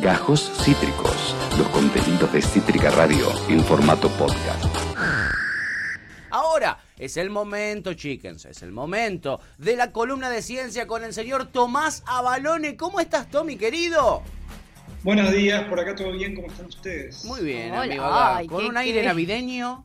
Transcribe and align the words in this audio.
Gajos 0.00 0.50
Cítricos, 0.64 1.34
los 1.58 1.68
contenidos 1.68 2.32
de 2.32 2.40
Cítrica 2.40 2.90
Radio 2.90 3.26
en 3.48 3.62
formato 3.64 4.08
podcast. 4.10 4.64
Ahora 6.30 6.78
es 6.96 7.16
el 7.16 7.28
momento, 7.30 7.94
chickens, 7.94 8.44
es 8.46 8.62
el 8.62 8.72
momento 8.72 9.40
de 9.58 9.76
la 9.76 9.92
columna 9.92 10.30
de 10.30 10.42
ciencia 10.42 10.86
con 10.86 11.04
el 11.04 11.12
señor 11.12 11.46
Tomás 11.46 12.02
Abalone. 12.06 12.76
¿Cómo 12.76 13.00
estás, 13.00 13.28
Tommy, 13.30 13.56
querido? 13.56 14.22
Buenos 15.02 15.32
días, 15.32 15.64
por 15.68 15.80
acá 15.80 15.94
todo 15.94 16.12
bien, 16.12 16.34
¿cómo 16.34 16.46
están 16.48 16.66
ustedes? 16.66 17.24
Muy 17.24 17.40
bien, 17.42 17.72
Hola, 17.72 17.82
amigo. 17.82 18.04
ay, 18.06 18.46
con 18.46 18.60
qué- 18.60 18.66
un 18.68 18.76
aire 18.76 19.00
qué- 19.00 19.06
navideño. 19.06 19.84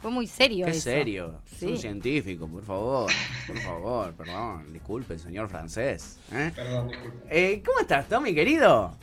Fue 0.00 0.10
muy 0.10 0.26
serio 0.26 0.64
Qué 0.66 0.72
eso. 0.72 0.80
serio. 0.80 1.40
Es 1.46 1.62
un 1.62 1.68
Sí. 1.76 1.82
científico, 1.82 2.48
por 2.48 2.64
favor. 2.64 3.10
Por 3.46 3.58
favor, 3.60 4.12
perdón. 4.14 4.72
Disculpe, 4.72 5.16
señor 5.16 5.48
francés. 5.48 6.18
¿eh? 6.32 6.50
Perdón, 6.54 6.88
disculpe. 6.88 7.18
Eh, 7.30 7.62
¿Cómo 7.64 7.78
estás, 7.80 8.08
Tommy, 8.08 8.34
querido? 8.34 8.96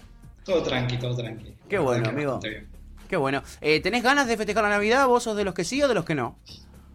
Todo 0.49 0.63
tranqui, 0.63 0.97
todo 0.97 1.15
tranqui. 1.15 1.53
Qué 1.69 1.77
bueno, 1.77 2.09
amigo. 2.09 2.39
Qué 3.07 3.17
bueno. 3.17 3.43
Eh, 3.61 3.79
¿Tenés 3.81 4.01
ganas 4.01 4.27
de 4.27 4.35
festejar 4.35 4.63
la 4.63 4.69
Navidad? 4.69 5.05
¿Vos 5.07 5.21
sos 5.23 5.37
de 5.37 5.43
los 5.43 5.53
que 5.53 5.63
sí 5.63 5.79
o 5.83 5.87
de 5.87 5.93
los 5.93 6.05
que 6.05 6.15
no? 6.15 6.37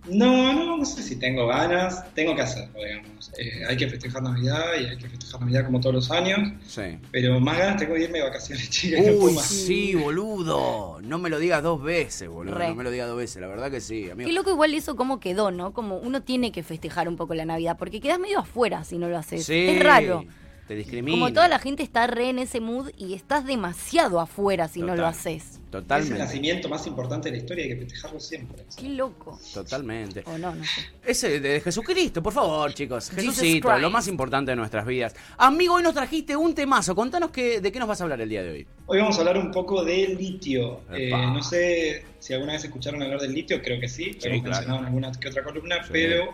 No, 0.08 0.52
no, 0.52 0.76
no 0.76 0.84
sé 0.84 1.02
si 1.04 1.16
tengo 1.16 1.46
ganas, 1.46 2.12
tengo 2.14 2.34
que 2.34 2.42
hacerlo, 2.42 2.74
digamos. 2.84 3.32
Eh, 3.38 3.62
hay 3.66 3.76
que 3.76 3.88
festejar 3.88 4.22
Navidad 4.24 4.64
y 4.78 4.86
hay 4.86 4.98
que 4.98 5.08
festejar 5.08 5.40
Navidad 5.40 5.64
como 5.66 5.80
todos 5.80 5.94
los 5.94 6.10
años, 6.10 6.40
Sí. 6.66 6.98
pero 7.12 7.38
más 7.40 7.56
ganas 7.56 7.76
tengo 7.78 7.94
de 7.94 8.02
irme 8.04 8.18
de 8.18 8.24
vacaciones, 8.24 8.68
chicas. 8.70 9.00
no 9.00 9.06
puedo 9.12 9.20
Uy, 9.26 9.32
más. 9.34 9.46
sí, 9.46 9.94
boludo. 9.94 11.00
No 11.00 11.18
me 11.18 11.30
lo 11.30 11.38
digas 11.38 11.62
dos 11.62 11.80
veces, 11.82 12.28
boludo. 12.28 12.54
Re. 12.56 12.68
No 12.68 12.74
me 12.74 12.84
lo 12.84 12.90
digas 12.90 13.06
dos 13.08 13.16
veces, 13.16 13.40
la 13.40 13.46
verdad 13.48 13.70
que 13.70 13.80
sí, 13.80 14.10
amigo. 14.10 14.26
Qué 14.28 14.34
loco 14.34 14.50
igual 14.50 14.74
eso 14.74 14.94
cómo 14.96 15.20
quedó, 15.20 15.50
¿no? 15.52 15.72
Como 15.72 15.96
uno 15.98 16.22
tiene 16.22 16.50
que 16.52 16.62
festejar 16.64 17.08
un 17.08 17.16
poco 17.16 17.34
la 17.34 17.44
Navidad, 17.46 17.76
porque 17.78 18.00
quedas 18.00 18.18
medio 18.18 18.40
afuera 18.40 18.82
si 18.84 18.98
no 18.98 19.08
lo 19.08 19.16
haces. 19.16 19.46
Sí, 19.46 19.68
Es 19.68 19.82
raro. 19.82 20.24
Te 20.68 20.74
discrimina. 20.74 21.18
Como 21.18 21.32
toda 21.32 21.46
la 21.48 21.58
gente 21.58 21.82
está 21.82 22.06
re 22.06 22.30
en 22.30 22.38
ese 22.38 22.58
mood 22.60 22.90
y 22.96 23.12
estás 23.14 23.44
demasiado 23.44 24.18
afuera 24.18 24.66
si 24.66 24.80
no 24.80 24.96
lo 24.96 25.06
haces. 25.06 25.42
Es 25.44 25.56
el 25.56 25.70
Totalmente. 25.70 26.18
nacimiento 26.18 26.68
más 26.68 26.86
importante 26.86 27.28
de 27.30 27.36
la 27.36 27.42
historia 27.42 27.66
y 27.66 27.70
hay 27.70 27.74
que 27.74 27.80
festejarlo 27.84 28.20
siempre. 28.20 28.64
Qué 28.78 28.88
loco. 28.88 29.38
Totalmente. 29.52 30.22
O 30.26 30.38
no, 30.38 30.54
no 30.54 30.64
sé. 30.64 30.80
Ese 31.04 31.40
de 31.40 31.60
Jesucristo, 31.60 32.22
por 32.22 32.32
favor, 32.32 32.72
chicos. 32.72 33.10
Christ. 33.10 33.42
lo 33.80 33.90
más 33.90 34.08
importante 34.08 34.52
de 34.52 34.56
nuestras 34.56 34.86
vidas. 34.86 35.14
Amigo, 35.36 35.74
hoy 35.74 35.82
nos 35.82 35.92
trajiste 35.94 36.34
un 36.36 36.54
temazo. 36.54 36.94
Contanos 36.94 37.30
que, 37.30 37.60
de 37.60 37.70
qué 37.72 37.78
nos 37.78 37.88
vas 37.88 38.00
a 38.00 38.04
hablar 38.04 38.20
el 38.22 38.28
día 38.28 38.42
de 38.42 38.50
hoy. 38.50 38.66
Hoy 38.86 38.98
vamos 39.00 39.16
a 39.16 39.20
hablar 39.20 39.36
un 39.36 39.50
poco 39.50 39.84
de 39.84 40.08
litio. 40.08 40.80
Eh, 40.92 41.10
no 41.10 41.42
sé 41.42 42.04
si 42.20 42.32
alguna 42.32 42.52
vez 42.54 42.64
escucharon 42.64 43.02
hablar 43.02 43.20
del 43.20 43.34
litio, 43.34 43.60
creo 43.60 43.78
que 43.80 43.88
sí, 43.88 44.12
lo 44.12 44.20
Sí, 44.20 44.28
hemos 44.28 44.42
claro. 44.44 44.50
mencionado 44.50 44.78
en 44.80 44.86
alguna 44.86 45.12
que 45.12 45.28
otra 45.28 45.42
columna, 45.44 45.82
Sí. 45.82 45.90
pero 45.92 46.32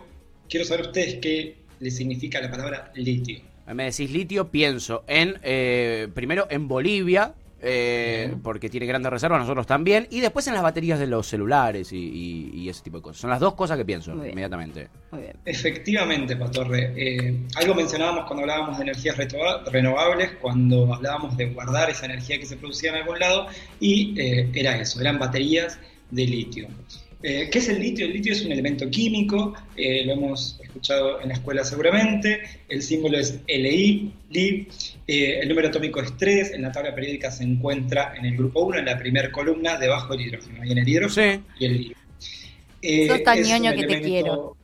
quiero 0.49 0.67
saber 0.67 0.87
ustedes 0.87 1.15
qué 1.21 1.57
les 1.81 1.97
significa 1.97 2.41
la 2.41 2.51
palabra 2.51 2.93
litio. 2.95 3.41
Me 3.75 3.85
decís 3.85 4.11
litio, 4.11 4.49
pienso 4.49 5.05
en, 5.07 5.39
eh, 5.43 6.09
primero 6.15 6.47
en 6.51 6.67
Bolivia, 6.69 7.35
eh, 7.63 8.35
porque 8.43 8.71
tiene 8.71 8.87
grandes 8.87 9.11
reservas, 9.13 9.39
nosotros 9.41 9.67
también, 9.67 10.07
y 10.11 10.21
después 10.21 10.47
en 10.47 10.55
las 10.55 10.63
baterías 10.63 10.99
de 10.99 11.07
los 11.07 11.27
celulares 11.27 11.93
y, 11.93 11.99
y- 11.99 12.51
y 12.55 12.69
ese 12.71 12.83
tipo 12.83 12.97
de 12.97 13.03
cosas. 13.03 13.21
Son 13.21 13.29
las 13.29 13.39
dos 13.39 13.53
cosas 13.55 13.77
que 13.77 13.85
pienso 13.85 14.13
Muy 14.13 14.21
bien. 14.23 14.33
inmediatamente. 14.33 14.89
Muy 15.11 15.21
bien. 15.23 15.37
Efectivamente, 15.45 16.37
Pastorre. 16.37 16.93
Eh, 16.97 17.47
algo 17.57 17.75
mencionábamos 17.75 18.25
cuando 18.25 18.43
hablábamos 18.45 18.79
de 18.79 18.85
energías 18.85 19.17
renovables, 19.71 20.31
cuando 20.41 20.93
hablábamos 20.95 21.37
de 21.37 21.47
guardar 21.51 21.91
esa 21.91 22.07
energía 22.07 22.39
que 22.39 22.47
se 22.47 22.57
producía 22.57 22.91
en 22.91 22.97
algún 22.97 23.19
lado, 23.19 23.47
y 23.79 24.15
eh, 24.19 24.49
era 24.55 24.79
eso, 24.81 24.99
eran 25.01 25.19
baterías 25.19 25.79
de 26.11 26.25
litio. 26.25 26.67
Eh, 27.23 27.51
¿Qué 27.53 27.59
es 27.59 27.69
el 27.69 27.81
litio? 27.81 28.07
El 28.07 28.15
litio 28.15 28.33
es 28.33 28.43
un 28.47 28.53
elemento 28.53 28.89
químico, 28.89 29.53
eh, 29.77 30.05
lo 30.07 30.13
hemos 30.15 30.59
escuchado 30.63 31.21
en 31.21 31.29
la 31.29 31.35
escuela 31.35 31.65
seguramente, 31.65 32.41
el 32.69 32.81
símbolo 32.83 33.19
es 33.19 33.41
Li, 33.47 34.11
Li, 34.31 34.67
eh, 35.07 35.41
el 35.43 35.49
número 35.51 35.69
atómico 35.69 36.01
es 36.01 36.17
3, 36.17 36.53
en 36.53 36.63
la 36.63 36.73
tabla 36.73 36.95
periódica 36.95 37.31
se 37.31 37.45
encuentra 37.45 38.15
en 38.17 38.25
el 38.25 38.37
grupo 38.39 38.61
1, 38.65 38.79
en 38.79 38.85
la 38.87 38.97
primera 38.99 39.31
columna, 39.31 39.77
debajo 39.77 40.17
del 40.17 40.29
hidrógeno, 40.29 40.63
ahí 40.63 40.73
en 40.73 40.79
el 40.79 40.89
hidrógeno 40.89 41.35
Sí, 41.35 41.43
y 41.59 41.65
el 41.67 41.77
litio. 41.77 41.97
Eh, 42.81 43.07
Sos 43.09 43.23
tan 43.23 43.43
ñoño 43.43 43.75
que 43.77 43.87
te 43.87 44.01
quiero. 44.01 44.57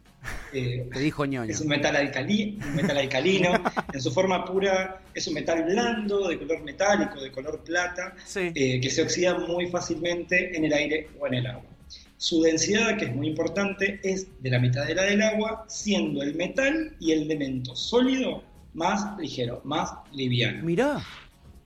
eh, 0.54 0.88
te 0.91 0.98
dijo 1.00 1.26
ñoño. 1.26 1.50
es 1.50 1.60
un 1.60 1.69
metal, 1.69 1.94
alcali- 1.94 2.56
un 2.64 2.75
metal 2.75 2.97
alcalino, 2.97 3.50
en 3.92 4.00
su 4.00 4.10
forma 4.10 4.47
pura 4.47 5.03
es 5.14 5.26
un 5.28 5.34
metal 5.34 5.62
blando, 5.64 6.26
de 6.26 6.38
color 6.38 6.62
metálico, 6.62 7.20
de 7.20 7.30
color 7.30 7.62
plata, 7.62 8.14
Sí. 8.25 8.50
eh, 8.54 8.80
que 8.80 8.88
se 8.88 9.03
oxida 9.03 9.36
muy 9.41 9.66
fácilmente 9.66 10.56
en 10.56 10.64
el 10.64 10.72
aire 10.72 11.09
o 11.20 11.26
en 11.26 11.34
el 11.34 11.47
agua. 11.48 11.64
Su 12.19 12.43
densidad, 12.43 12.97
que 12.97 13.06
es 13.06 13.15
muy 13.15 13.28
importante, 13.28 14.00
es 14.03 14.27
de 14.43 14.50
la 14.50 14.59
mitad 14.59 14.87
de 14.87 14.94
la 14.94 15.03
del 15.03 15.22
agua, 15.22 15.65
siendo 15.69 16.22
el 16.22 16.34
metal 16.34 16.97
y 16.99 17.12
el 17.12 17.22
elemento 17.22 17.77
sólido 17.77 18.43
más 18.75 19.19
ligero, 19.19 19.60
más 19.65 19.93
liviano. 20.12 20.65
Mirá. 20.65 21.03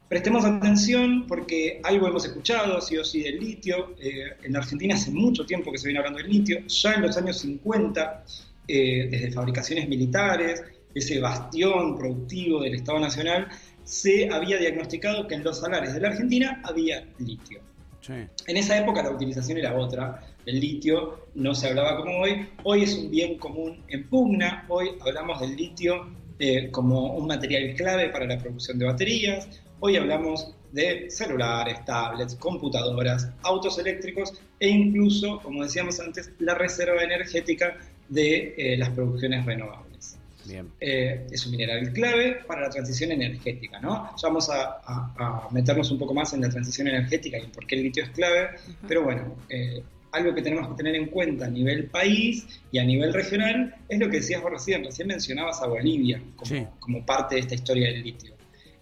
Prestemos 0.09 0.45
atención 0.45 1.27
porque 1.29 1.81
algo 1.85 2.09
hemos 2.09 2.25
escuchado, 2.25 2.81
sí 2.81 2.97
o 2.97 3.05
sí, 3.05 3.23
del 3.23 3.39
litio. 3.39 3.95
Eh, 4.01 4.33
en 4.43 4.57
Argentina 4.57 4.97
hace 4.97 5.13
mucho 5.13 5.47
tiempo 5.47 5.71
que 5.71 5.79
se 5.79 5.87
viene 5.87 6.01
hablando 6.01 6.19
del 6.19 6.29
litio. 6.29 6.67
Ya 6.67 6.95
en 6.95 7.03
los 7.03 7.17
años 7.17 7.39
50, 7.39 8.25
eh, 8.67 9.09
desde 9.09 9.31
fabricaciones 9.31 9.89
militares, 9.89 10.65
ese 10.95 11.21
bastión 11.21 11.97
productivo 11.97 12.63
del 12.63 12.75
Estado 12.75 12.99
Nacional, 12.99 13.49
se 13.85 14.29
había 14.31 14.59
diagnosticado 14.59 15.29
que 15.29 15.37
en 15.37 15.45
los 15.45 15.61
salares 15.61 15.95
de 15.95 16.01
la 16.01 16.09
Argentina 16.09 16.61
había 16.65 17.07
litio. 17.19 17.61
Sí. 18.01 18.15
En 18.47 18.57
esa 18.57 18.79
época 18.79 19.03
la 19.03 19.11
utilización 19.11 19.59
era 19.59 19.77
otra. 19.77 20.25
El 20.47 20.61
litio 20.61 21.27
no 21.35 21.55
se 21.55 21.69
hablaba 21.69 21.97
como 21.97 22.19
hoy. 22.21 22.47
Hoy 22.65 22.83
es 22.85 22.95
un 22.95 23.11
bien 23.11 23.39
común 23.39 23.83
en 23.89 24.09
pugna. 24.09 24.65
Hoy 24.69 24.91
hablamos 25.07 25.41
del 25.41 25.55
litio 25.57 26.09
eh, 26.39 26.71
como 26.71 27.15
un 27.15 27.27
material 27.27 27.75
clave 27.75 28.09
para 28.09 28.27
la 28.27 28.39
producción 28.39 28.79
de 28.79 28.87
baterías. 28.87 29.49
Hoy 29.81 29.97
hablamos 29.97 30.55
de 30.73 31.11
celulares, 31.11 31.85
tablets, 31.85 32.35
computadoras, 32.37 33.29
autos 33.43 33.79
eléctricos 33.79 34.33
e 34.59 34.69
incluso, 34.69 35.41
como 35.43 35.63
decíamos 35.63 35.99
antes, 36.01 36.31
la 36.39 36.55
reserva 36.55 37.03
energética 37.03 37.77
de 38.09 38.55
eh, 38.57 38.77
las 38.77 38.91
producciones 38.91 39.45
renovables. 39.45 40.17
Bien. 40.47 40.69
Eh, 40.81 41.27
es 41.31 41.45
un 41.47 41.53
mineral 41.53 41.93
clave 41.93 42.39
para 42.47 42.63
la 42.63 42.71
transición 42.71 43.13
energética, 43.13 43.79
¿no? 43.81 44.11
Ya 44.17 44.29
vamos 44.29 44.49
a, 44.51 44.81
a- 44.85 45.13
a 45.17 45.49
meternos 45.51 45.91
un 45.91 45.99
poco 45.99 46.15
más 46.15 46.33
en 46.33 46.41
la 46.41 46.49
transición 46.49 46.89
energética 46.89 47.39
y 47.39 47.43
en 47.43 47.51
por 47.53 47.67
qué 47.67 47.77
el 47.77 47.83
litio 47.83 48.05
es 48.05 48.11
clave, 48.11 48.49
pero 48.89 49.03
bueno, 49.05 49.37
eh, 49.49 49.83
algo 50.13 50.35
que 50.35 50.43
tenemos 50.43 50.69
que 50.69 50.75
tener 50.75 50.95
en 50.97 51.07
cuenta 51.07 51.47
a 51.47 51.51
nivel 51.51 51.87
país 51.87 52.47
y 52.73 52.79
a 52.79 52.85
nivel 52.85 53.13
regional 53.13 53.75
es 53.89 53.99
lo 53.99 54.09
que 54.11 54.17
decías 54.17 54.43
vos 54.43 54.51
recién, 54.53 54.85
recién 54.85 55.09
mencionabas 55.09 55.63
a 55.63 55.67
Bolivia 55.67 56.21
como, 56.37 56.51
Sí. 56.51 56.67
como 56.81 57.05
parte 57.07 57.37
de 57.37 57.43
esta 57.43 57.55
historia 57.55 57.89
del 57.89 58.03
litio. 58.03 58.35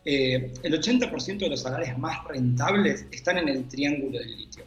Eh, 0.04 0.52
el 0.62 0.72
80% 0.80 1.38
de 1.38 1.50
los 1.50 1.60
salarios 1.60 1.98
más 1.98 2.24
rentables 2.26 3.06
están 3.10 3.36
en 3.38 3.48
el 3.48 3.68
triángulo 3.68 4.18
del 4.18 4.38
litio. 4.38 4.64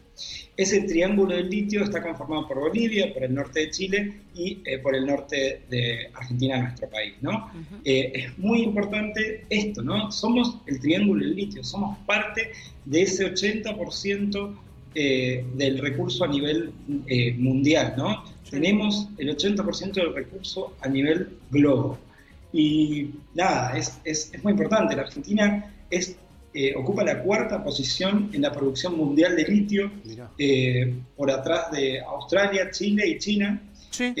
Ese 0.56 0.82
triángulo 0.82 1.34
del 1.34 1.50
litio 1.50 1.82
está 1.82 2.00
conformado 2.00 2.46
por 2.46 2.60
Bolivia, 2.60 3.12
por 3.12 3.24
el 3.24 3.34
norte 3.34 3.60
de 3.60 3.70
Chile 3.70 4.12
y 4.36 4.60
eh, 4.64 4.78
por 4.78 4.94
el 4.94 5.04
norte 5.04 5.62
de 5.68 6.10
Argentina, 6.14 6.58
nuestro 6.62 6.88
país, 6.88 7.14
¿no? 7.22 7.50
Eh, 7.84 8.12
es 8.14 8.38
muy 8.38 8.62
importante 8.62 9.44
esto, 9.50 9.82
¿no? 9.82 10.12
Somos 10.12 10.58
el 10.66 10.78
triángulo 10.78 11.24
del 11.24 11.34
litio, 11.34 11.64
somos 11.64 11.98
parte 12.06 12.52
de 12.84 13.02
ese 13.02 13.24
80% 13.24 14.56
eh, 14.94 15.44
del 15.54 15.78
recurso 15.78 16.24
a 16.24 16.28
nivel 16.28 16.72
eh, 17.06 17.32
mundial, 17.32 17.94
¿no? 17.96 18.24
Tenemos 18.50 19.08
el 19.16 19.34
80% 19.34 19.92
del 19.94 20.14
recurso 20.14 20.76
a 20.80 20.88
nivel 20.88 21.38
globo. 21.50 21.98
Y 22.52 23.08
nada, 23.34 23.76
es, 23.76 23.98
es, 24.04 24.30
es 24.34 24.44
muy 24.44 24.52
importante. 24.52 24.94
La 24.94 25.02
Argentina 25.02 25.74
es, 25.88 26.16
eh, 26.52 26.74
ocupa 26.76 27.02
la 27.04 27.22
cuarta 27.22 27.64
posición 27.64 28.30
en 28.34 28.42
la 28.42 28.52
producción 28.52 28.96
mundial 28.96 29.34
de 29.34 29.44
litio, 29.44 29.90
por 31.16 31.30
atrás 31.30 31.70
de 31.72 32.00
Australia, 32.00 32.70
Chile 32.70 33.08
y 33.08 33.18
China. 33.18 33.62
Sí. 33.90 34.12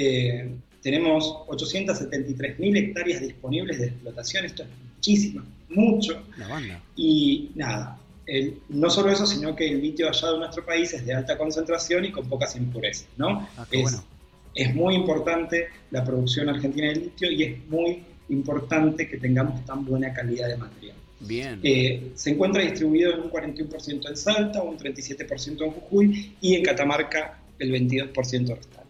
Tenemos 0.82 1.24
873.000 1.48 2.76
hectáreas 2.76 3.20
disponibles 3.20 3.78
de 3.78 3.86
explotación, 3.88 4.46
esto 4.46 4.62
es 4.62 4.68
muchísimo, 4.94 5.42
mucho. 5.68 6.22
La 6.38 6.48
banda. 6.48 6.82
Y 6.96 7.50
nada, 7.54 7.98
el- 8.26 8.58
no 8.68 8.88
solo 8.90 9.10
eso, 9.10 9.26
sino 9.26 9.54
que 9.56 9.68
el 9.68 9.80
litio 9.80 10.08
allá 10.08 10.32
de 10.32 10.38
nuestro 10.38 10.64
país 10.64 10.92
es 10.94 11.04
de 11.04 11.14
alta 11.14 11.36
concentración 11.36 12.04
y 12.04 12.12
con 12.12 12.28
pocas 12.28 12.54
impurezas, 12.56 13.06
¿no? 13.16 13.48
Ah, 13.56 13.66
qué 13.70 13.78
es, 13.78 13.82
bueno. 13.82 14.04
es 14.54 14.74
muy 14.74 14.94
importante 14.94 15.68
la 15.90 16.04
producción 16.04 16.48
argentina 16.48 16.88
de 16.88 16.96
litio 16.96 17.30
y 17.30 17.42
es 17.42 17.68
muy 17.68 18.02
importante 18.28 19.08
que 19.08 19.18
tengamos 19.18 19.64
tan 19.64 19.84
buena 19.84 20.12
calidad 20.12 20.48
de 20.48 20.56
material. 20.56 20.96
Bien. 21.20 21.60
Eh, 21.62 22.10
se 22.14 22.30
encuentra 22.30 22.62
distribuido 22.62 23.12
en 23.12 23.20
un 23.20 23.30
41% 23.30 24.08
en 24.08 24.16
Salta, 24.16 24.62
un 24.62 24.76
37% 24.76 25.64
en 25.64 25.70
Jujuy 25.70 26.32
y 26.40 26.54
en 26.56 26.64
Catamarca 26.64 27.38
el 27.58 27.70
22% 27.70 28.56
restante. 28.56 28.81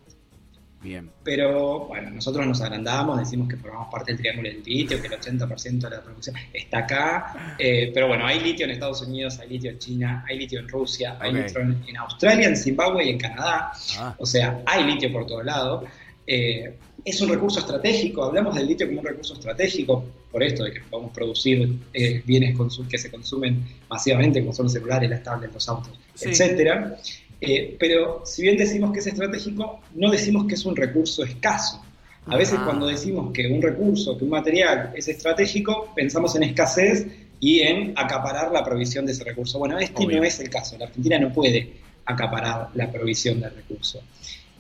Bien. 0.83 1.09
Pero 1.23 1.87
bueno, 1.87 2.11
nosotros 2.11 2.47
nos 2.47 2.61
agrandamos, 2.61 3.19
decimos 3.19 3.49
que 3.49 3.57
formamos 3.57 3.89
parte 3.91 4.13
del 4.13 4.21
triángulo 4.21 4.49
del 4.49 4.63
litio, 4.65 5.01
que 5.01 5.07
el 5.07 5.13
80% 5.13 5.79
de 5.81 5.91
la 5.91 6.03
producción 6.03 6.37
está 6.53 6.79
acá. 6.79 7.55
eh, 7.59 7.91
pero 7.95 8.09
bueno, 8.09 8.27
hay 8.27 8.41
litio 8.41 8.65
en 8.65 8.73
Estados 8.73 9.03
Unidos, 9.03 9.39
hay 9.39 9.49
litio 9.49 9.71
en 9.71 9.79
China, 9.79 10.25
hay 10.29 10.39
litio 10.39 10.59
en 10.61 10.69
Rusia, 10.69 11.17
hay 11.21 11.33
litio 11.33 11.61
en, 11.61 11.83
en 11.87 11.97
Australia, 11.99 12.49
en 12.49 12.57
Zimbabue 12.57 13.05
y 13.05 13.11
en 13.11 13.19
Canadá. 13.19 13.73
Ah, 13.99 14.15
O 14.19 14.27
sea, 14.27 14.63
hay 14.67 14.85
litio 14.85 15.13
por 15.13 15.27
todos 15.27 15.45
lados. 15.45 15.85
Eh, 16.27 16.77
es 17.05 17.21
un 17.21 17.29
recurso 17.31 17.61
estratégico, 17.61 18.25
hablamos 18.25 18.55
del 18.55 18.67
litio 18.67 18.87
como 18.87 19.01
un 19.01 19.07
recurso 19.07 19.35
estratégico 19.35 20.05
por 20.31 20.43
esto 20.43 20.65
de 20.65 20.73
que 20.73 20.81
podemos 20.81 21.13
producir 21.13 21.77
eh, 21.93 22.23
bienes 22.25 22.57
que 22.89 22.97
se 22.99 23.11
consumen 23.11 23.65
masivamente, 23.89 24.41
como 24.41 24.53
son 24.53 24.65
los 24.65 24.73
celulares, 24.73 25.11
las 25.11 25.23
tablets, 25.23 25.53
los 25.53 25.69
autos, 25.69 25.99
etcétera. 26.21 26.97
Eh, 27.45 27.77
pero 27.79 28.23
si 28.25 28.43
bien 28.43 28.57
decimos 28.57 28.93
que 28.93 29.01
es 29.01 29.07
estratégico, 29.09 29.81
no 29.97 30.11
decimos 30.13 30.47
que 30.47 30.55
es 30.55 30.65
un 30.65 30.77
recurso 30.77 31.25
escaso. 31.25 31.83
A 32.27 32.37
veces 32.37 32.57
Ah. 32.61 32.65
cuando 32.65 32.87
decimos 32.87 33.33
que 33.33 33.49
un 33.49 33.61
recurso, 33.61 34.17
que 34.17 34.23
un 34.23 34.31
material 34.31 34.93
es 34.95 35.09
estratégico, 35.09 35.93
pensamos 35.97 36.37
en 36.37 36.45
escasez 36.45 37.05
y 37.41 37.59
en 37.61 37.95
acaparar 37.97 38.53
la 38.53 38.63
provisión 38.65 39.05
de 39.07 39.11
ese 39.13 39.25
recurso. 39.25 39.59
Bueno, 39.59 39.77
este 39.81 40.05
Obvio. 40.05 40.19
no 40.19 40.25
es 40.25 40.39
el 40.39 40.49
caso. 40.49 40.79
La 40.79 40.87
Argentina 40.87 41.19
no 41.19 41.33
puede 41.33 41.73
acaparar 42.05 42.69
la 42.75 42.91
provisión 42.93 43.41
del 43.41 43.53
recurso. 43.57 44.01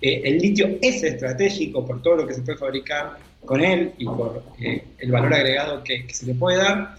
Eh, 0.00 0.22
el 0.24 0.38
litio 0.38 0.78
es 0.82 1.04
estratégico 1.04 1.86
por 1.86 2.02
todo 2.02 2.16
lo 2.16 2.26
que 2.26 2.34
se 2.34 2.42
puede 2.42 2.58
fabricar 2.58 3.16
con 3.44 3.60
él 3.62 3.92
y 3.96 4.04
por 4.06 4.42
eh, 4.60 4.82
el 4.98 5.12
valor 5.12 5.32
agregado 5.34 5.84
que, 5.84 6.04
que 6.04 6.14
se 6.14 6.26
le 6.26 6.34
puede 6.34 6.56
dar, 6.58 6.96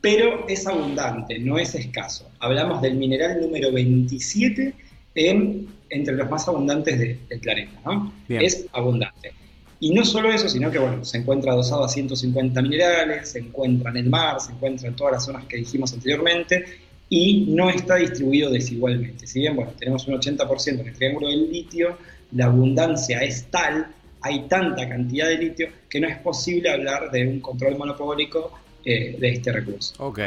pero 0.00 0.46
es 0.48 0.64
abundante, 0.68 1.40
no 1.40 1.58
es 1.58 1.74
escaso. 1.74 2.30
Hablamos 2.38 2.80
del 2.80 2.94
mineral 2.94 3.40
número 3.40 3.72
27 3.72 4.72
en, 5.16 5.66
entre 5.90 6.14
los 6.14 6.30
más 6.30 6.46
abundantes 6.46 6.98
de- 6.98 7.18
del 7.28 7.40
planeta. 7.40 7.72
¿no? 7.84 8.12
Es 8.28 8.66
abundante. 8.72 9.32
Y 9.80 9.90
no 9.92 10.04
solo 10.04 10.30
eso, 10.32 10.48
sino 10.48 10.70
que 10.70 10.78
bueno, 10.78 11.04
se 11.04 11.18
encuentra 11.18 11.52
adosado 11.52 11.84
a 11.84 11.88
150 11.88 12.62
minerales, 12.62 13.30
se 13.30 13.40
encuentra 13.40 13.90
en 13.90 13.96
el 13.98 14.08
mar, 14.08 14.40
se 14.40 14.52
encuentra 14.52 14.88
en 14.88 14.94
todas 14.96 15.14
las 15.14 15.24
zonas 15.26 15.44
que 15.46 15.56
dijimos 15.58 15.92
anteriormente 15.92 16.64
y 17.10 17.46
no 17.48 17.68
está 17.70 17.96
distribuido 17.96 18.50
desigualmente. 18.50 19.26
Si 19.26 19.40
bien 19.40 19.54
bueno, 19.54 19.72
tenemos 19.78 20.06
un 20.08 20.14
80% 20.14 20.80
en 20.80 20.86
el 20.88 20.94
triángulo 20.94 21.28
del 21.28 21.52
litio, 21.52 21.98
la 22.32 22.46
abundancia 22.46 23.20
es 23.22 23.44
tal, 23.50 23.88
hay 24.22 24.48
tanta 24.48 24.88
cantidad 24.88 25.28
de 25.28 25.38
litio 25.38 25.68
que 25.90 26.00
no 26.00 26.08
es 26.08 26.16
posible 26.18 26.70
hablar 26.70 27.10
de 27.10 27.26
un 27.28 27.40
control 27.40 27.76
monopólico 27.76 28.52
eh, 28.84 29.16
de 29.20 29.28
este 29.28 29.52
recurso. 29.52 29.94
Ok. 30.04 30.18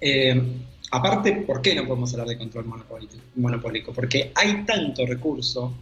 Eh, 0.00 0.42
aparte, 0.90 1.32
¿por 1.46 1.60
qué 1.62 1.74
no 1.74 1.86
podemos 1.86 2.12
hablar 2.12 2.28
de 2.28 2.38
control 2.38 2.66
monopólico? 3.36 3.92
Porque 3.92 4.32
hay 4.34 4.64
tanto 4.64 5.04
recurso 5.06 5.72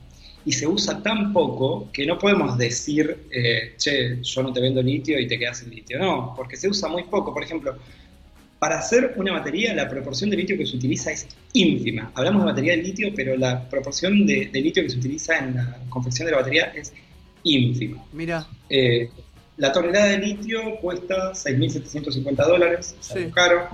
y 0.44 0.52
se 0.52 0.66
usa 0.66 1.02
tan 1.02 1.32
poco 1.32 1.90
que 1.92 2.06
no 2.06 2.18
podemos 2.18 2.56
decir, 2.56 3.26
eh, 3.30 3.74
che, 3.76 4.22
yo 4.22 4.42
no 4.42 4.52
te 4.52 4.60
vendo 4.60 4.80
litio 4.82 5.18
y 5.18 5.26
te 5.26 5.38
quedas 5.38 5.58
sin 5.58 5.70
litio. 5.70 5.98
No, 5.98 6.32
porque 6.36 6.56
se 6.56 6.68
usa 6.68 6.88
muy 6.88 7.02
poco. 7.04 7.34
Por 7.34 7.42
ejemplo, 7.42 7.76
para 8.58 8.78
hacer 8.78 9.14
una 9.16 9.32
batería, 9.32 9.74
la 9.74 9.88
proporción 9.88 10.30
de 10.30 10.36
litio 10.36 10.56
que 10.56 10.64
se 10.64 10.76
utiliza 10.76 11.10
es 11.10 11.26
ínfima. 11.52 12.10
Hablamos 12.14 12.42
de 12.42 12.46
batería 12.46 12.72
de 12.76 12.82
litio, 12.82 13.12
pero 13.14 13.36
la 13.36 13.68
proporción 13.68 14.24
de, 14.24 14.46
de 14.52 14.60
litio 14.60 14.82
que 14.84 14.90
se 14.90 14.98
utiliza 14.98 15.36
en 15.38 15.56
la 15.56 15.78
confección 15.88 16.26
de 16.26 16.32
la 16.32 16.38
batería 16.38 16.72
es 16.74 16.92
ínfima. 17.42 18.04
Mira. 18.12 18.46
Eh, 18.70 19.08
la 19.56 19.72
tonelada 19.72 20.06
de 20.06 20.18
litio 20.18 20.76
cuesta 20.80 21.32
6.750 21.32 22.34
dólares, 22.46 22.94
es 23.00 23.10
algo 23.10 23.26
Sí. 23.26 23.32
caro. 23.32 23.68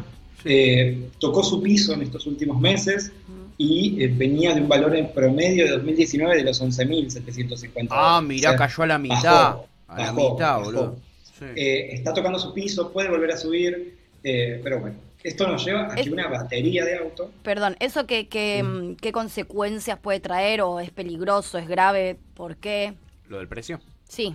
Eh, 0.45 1.09
tocó 1.19 1.43
su 1.45 1.63
piso 1.63 1.93
en 1.95 2.03
estos 2.03 2.27
últimos 2.27 2.61
meses 2.61 3.13
y 3.59 4.03
eh, 4.03 4.09
venía 4.09 4.55
de 4.55 4.61
un 4.63 4.69
valor 4.69 4.97
en 4.97 5.13
promedio 5.13 5.65
de 5.67 5.71
2019 5.73 6.37
de 6.37 6.43
los 6.45 6.61
11.750 6.63 7.89
Ah, 7.91 8.21
mirá, 8.25 8.51
O 8.51 8.53
sea, 8.53 8.59
cayó 8.59 8.83
a 8.83 8.87
la 8.87 8.99
mitad. 8.99 9.23
bajó, 9.23 9.67
a 9.89 9.99
la 9.99 10.05
bajó, 10.13 10.33
mitad, 10.33 10.49
bajó. 10.59 10.65
boludo. 10.65 10.97
Sí. 11.39 11.45
Eh, 11.57 11.89
está 11.95 12.13
tocando 12.15 12.39
su 12.39 12.53
piso, 12.55 12.93
puede 12.93 13.09
volver 13.09 13.33
a 13.33 13.37
subir, 13.37 13.97
eh, 14.25 14.61
pero 14.63 14.81
bueno, 14.81 14.97
esto 15.23 15.47
nos 15.47 15.65
lleva 15.65 15.93
a 15.93 15.95
Es- 15.95 16.05
que 16.07 16.11
una 16.13 16.29
batería 16.29 16.85
de 16.85 16.97
auto 16.99 17.31
Perdón, 17.43 17.77
¿eso 17.81 18.07
qué, 18.07 18.27
qué, 18.29 18.63
mm, 18.63 18.95
qué 18.97 19.13
consecuencias 19.13 19.99
puede 19.99 20.21
traer 20.21 20.63
o 20.63 20.81
es 20.81 20.91
peligroso, 20.91 21.59
es 21.59 21.69
grave? 21.69 22.17
¿Por 22.35 22.57
qué? 22.57 22.95
Lo 23.29 23.39
del 23.39 23.49
precio. 23.49 23.81
Sí. 24.09 24.35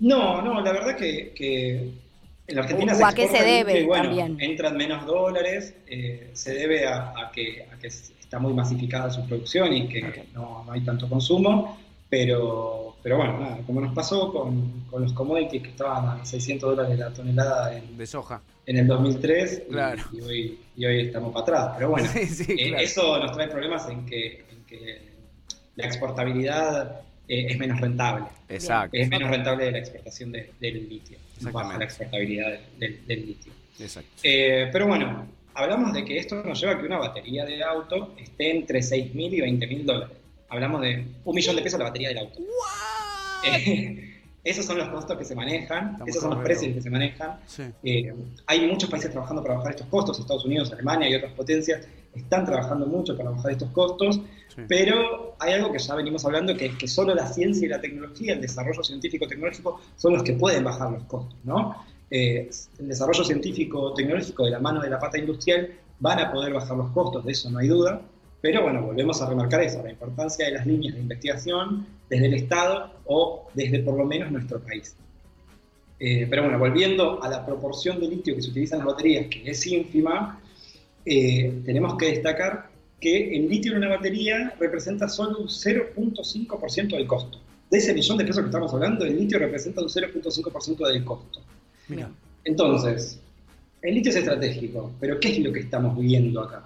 No, 0.00 0.42
no, 0.42 0.60
la 0.60 0.72
verdad 0.72 0.96
que, 0.96 1.32
que 1.34 1.90
en 2.48 2.56
la 2.56 2.62
Argentina 2.62 2.94
se 2.94 3.04
a 3.04 3.12
qué 3.12 3.22
exporta 3.24 3.44
se 3.44 3.50
debe 3.50 3.80
y 3.80 3.84
bueno, 3.86 4.04
también. 4.04 4.36
entran 4.40 4.76
menos 4.76 5.06
dólares, 5.06 5.74
eh, 5.86 6.30
se 6.32 6.54
debe 6.54 6.86
a, 6.86 7.10
a 7.10 7.30
que, 7.32 7.62
a 7.72 7.78
que 7.78 7.86
está 7.88 8.38
muy 8.38 8.52
masificada 8.54 9.10
su 9.10 9.24
producción 9.26 9.72
y 9.72 9.88
que 9.88 10.24
no, 10.34 10.64
no 10.64 10.72
hay 10.72 10.80
tanto 10.80 11.08
consumo, 11.08 11.78
pero, 12.10 12.96
pero 13.02 13.18
bueno, 13.18 13.38
nada, 13.38 13.58
como 13.66 13.80
nos 13.82 13.94
pasó 13.94 14.32
con, 14.32 14.84
con 14.90 15.02
los 15.02 15.12
commodities 15.12 15.62
que 15.62 15.68
estaban 15.70 16.20
a 16.20 16.24
600 16.24 16.70
dólares 16.76 16.98
la 16.98 17.12
tonelada 17.12 17.76
en, 17.76 17.96
De 17.98 18.06
soja. 18.06 18.40
en 18.66 18.78
el 18.78 18.86
2003 18.86 19.64
y- 19.68 19.72
Claro. 19.72 20.02
y, 20.12 20.20
hoy, 20.22 20.58
y 20.76 20.86
hoy 20.86 21.00
estamos 21.06 21.32
para 21.32 21.42
atrás, 21.42 21.74
pero 21.76 21.90
bueno, 21.90 22.08
Sí, 22.12 22.26
sí, 22.26 22.52
eh, 22.58 22.68
claro. 22.70 22.82
eso 22.84 23.18
nos 23.18 23.32
trae 23.32 23.48
problemas 23.48 23.88
en 23.90 24.06
que, 24.06 24.44
en 24.50 24.64
que 24.66 25.02
la 25.76 25.86
exportabilidad 25.86 27.00
eh, 27.28 27.46
es 27.50 27.58
menos 27.58 27.80
rentable 27.80 28.24
Exacto. 28.48 28.96
es 28.96 29.08
menos 29.08 29.30
rentable 29.30 29.66
de 29.66 29.72
la 29.72 29.78
exportación 29.78 30.32
de- 30.32 30.50
del 30.60 30.88
litio. 30.88 31.18
Baja 31.52 31.78
la 31.78 31.84
exportabilidad 31.84 32.58
del, 32.78 33.06
del 33.06 33.26
litio. 33.26 33.52
Exacto. 33.78 34.10
Eh, 34.22 34.68
pero 34.72 34.86
bueno, 34.86 35.26
hablamos 35.54 35.92
de 35.92 36.04
que 36.04 36.18
esto 36.18 36.42
nos 36.42 36.60
lleva 36.60 36.72
a 36.74 36.78
que 36.80 36.86
una 36.86 36.98
batería 36.98 37.44
de 37.44 37.62
auto 37.62 38.14
esté 38.18 38.50
entre 38.50 38.80
6.000 38.80 39.34
y 39.34 39.40
20.000 39.40 39.84
dólares. 39.84 40.16
Hablamos 40.48 40.80
de 40.82 41.04
un 41.24 41.34
millón 41.34 41.56
de 41.56 41.62
pesos 41.62 41.78
la 41.78 41.84
batería 41.86 42.08
del 42.08 42.18
auto. 42.18 42.40
Eh, 43.44 44.14
esos 44.44 44.64
son 44.64 44.78
los 44.78 44.88
costos 44.88 45.18
que 45.18 45.24
se 45.24 45.34
manejan, 45.34 45.92
Estamos 45.92 46.08
esos 46.08 46.22
son 46.22 46.30
los 46.30 46.38
re 46.40 46.44
precios 46.46 46.74
que 46.74 46.82
se 46.82 46.90
manejan. 46.90 47.38
Sí. 47.46 47.62
Eh, 47.84 48.14
hay 48.46 48.66
muchos 48.66 48.88
países 48.88 49.10
trabajando 49.10 49.42
para 49.42 49.54
bajar 49.56 49.72
estos 49.72 49.86
costos, 49.88 50.18
Estados 50.18 50.44
Unidos, 50.44 50.72
Alemania 50.72 51.08
y 51.10 51.14
otras 51.14 51.32
potencias 51.32 51.86
están 52.14 52.44
trabajando 52.46 52.86
mucho 52.86 53.16
para 53.16 53.30
bajar 53.30 53.52
estos 53.52 53.70
costos, 53.70 54.20
Pero 54.66 55.36
hay 55.38 55.52
algo 55.52 55.70
que 55.70 55.78
ya 55.78 55.94
venimos 55.94 56.24
hablando, 56.24 56.56
que 56.56 56.66
es 56.66 56.76
que 56.76 56.88
solo 56.88 57.14
la 57.14 57.26
ciencia 57.26 57.66
y 57.66 57.68
la 57.68 57.80
tecnología, 57.80 58.32
el 58.32 58.40
desarrollo 58.40 58.82
científico-tecnológico, 58.82 59.80
son 59.96 60.14
los 60.14 60.22
que 60.22 60.32
pueden 60.32 60.64
bajar 60.64 60.90
los 60.90 61.04
costos, 61.04 61.38
¿no? 61.44 61.76
Eh, 62.10 62.48
el 62.78 62.88
desarrollo 62.88 63.22
científico-tecnológico 63.22 64.44
de 64.44 64.50
la 64.50 64.58
mano 64.58 64.80
de 64.80 64.90
la 64.90 64.98
pata 64.98 65.18
industrial 65.18 65.70
van 66.00 66.18
a 66.18 66.32
poder 66.32 66.52
bajar 66.52 66.76
los 66.76 66.90
costos, 66.90 67.24
de 67.24 67.32
eso 67.32 67.50
no 67.50 67.58
hay 67.58 67.68
duda, 67.68 68.00
pero 68.40 68.62
bueno, 68.62 68.82
volvemos 68.82 69.20
a 69.20 69.28
remarcar 69.28 69.62
eso, 69.62 69.82
la 69.82 69.90
importancia 69.90 70.46
de 70.46 70.52
las 70.52 70.66
líneas 70.66 70.94
de 70.94 71.00
investigación 71.00 71.86
desde 72.08 72.26
el 72.26 72.34
Estado 72.34 72.92
o 73.06 73.48
desde 73.54 73.80
por 73.80 73.98
lo 73.98 74.04
menos 74.04 74.30
nuestro 74.30 74.60
país. 74.60 74.96
Eh, 76.00 76.26
pero 76.30 76.42
bueno, 76.42 76.58
volviendo 76.58 77.22
a 77.22 77.28
la 77.28 77.44
proporción 77.44 77.98
de 77.98 78.08
litio 78.08 78.36
que 78.36 78.42
se 78.42 78.50
utiliza 78.50 78.76
en 78.76 78.84
las 78.84 78.86
baterías, 78.86 79.26
que 79.26 79.50
es 79.50 79.66
ínfima, 79.66 80.40
eh, 81.04 81.62
tenemos 81.64 81.96
que 81.96 82.06
destacar 82.06 82.67
que 83.00 83.36
el 83.36 83.48
litio 83.48 83.72
en 83.72 83.78
una 83.78 83.88
batería 83.88 84.54
representa 84.58 85.08
solo 85.08 85.38
un 85.38 85.48
0.5% 85.48 86.96
del 86.96 87.06
costo. 87.06 87.40
De 87.70 87.78
ese 87.78 87.94
millón 87.94 88.18
de 88.18 88.24
pesos 88.24 88.42
que 88.42 88.48
estamos 88.48 88.72
hablando, 88.72 89.04
el 89.04 89.18
litio 89.18 89.38
representa 89.38 89.82
un 89.82 89.88
0.5% 89.88 90.86
del 90.88 91.04
costo. 91.04 91.40
Mira. 91.88 92.10
Entonces, 92.44 93.20
el 93.82 93.94
litio 93.94 94.10
es 94.10 94.16
estratégico, 94.16 94.90
pero 94.98 95.20
¿qué 95.20 95.28
es 95.32 95.38
lo 95.38 95.52
que 95.52 95.60
estamos 95.60 95.98
viendo 95.98 96.40
acá? 96.40 96.64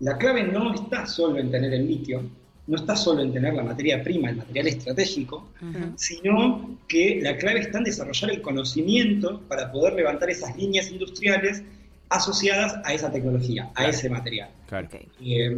La 0.00 0.18
clave 0.18 0.44
no 0.44 0.74
está 0.74 1.06
solo 1.06 1.38
en 1.38 1.50
tener 1.50 1.72
el 1.72 1.86
litio, 1.86 2.22
no 2.66 2.76
está 2.76 2.94
solo 2.96 3.22
en 3.22 3.32
tener 3.32 3.54
la 3.54 3.62
materia 3.62 4.02
prima, 4.02 4.28
el 4.28 4.36
material 4.36 4.66
estratégico, 4.68 5.48
sino 5.96 6.78
que 6.88 7.20
la 7.22 7.36
clave 7.38 7.60
está 7.60 7.78
en 7.78 7.84
desarrollar 7.84 8.30
el 8.30 8.42
conocimiento 8.42 9.40
para 9.48 9.72
poder 9.72 9.94
levantar 9.94 10.28
esas 10.30 10.56
líneas 10.56 10.90
industriales 10.90 11.62
asociadas 12.08 12.76
a 12.84 12.94
esa 12.94 13.10
tecnología, 13.10 13.64
a 13.70 13.74
Claro. 13.74 13.90
ese 13.90 14.08
material. 14.10 14.50
Claro. 14.68 14.88
Eh, 14.92 15.56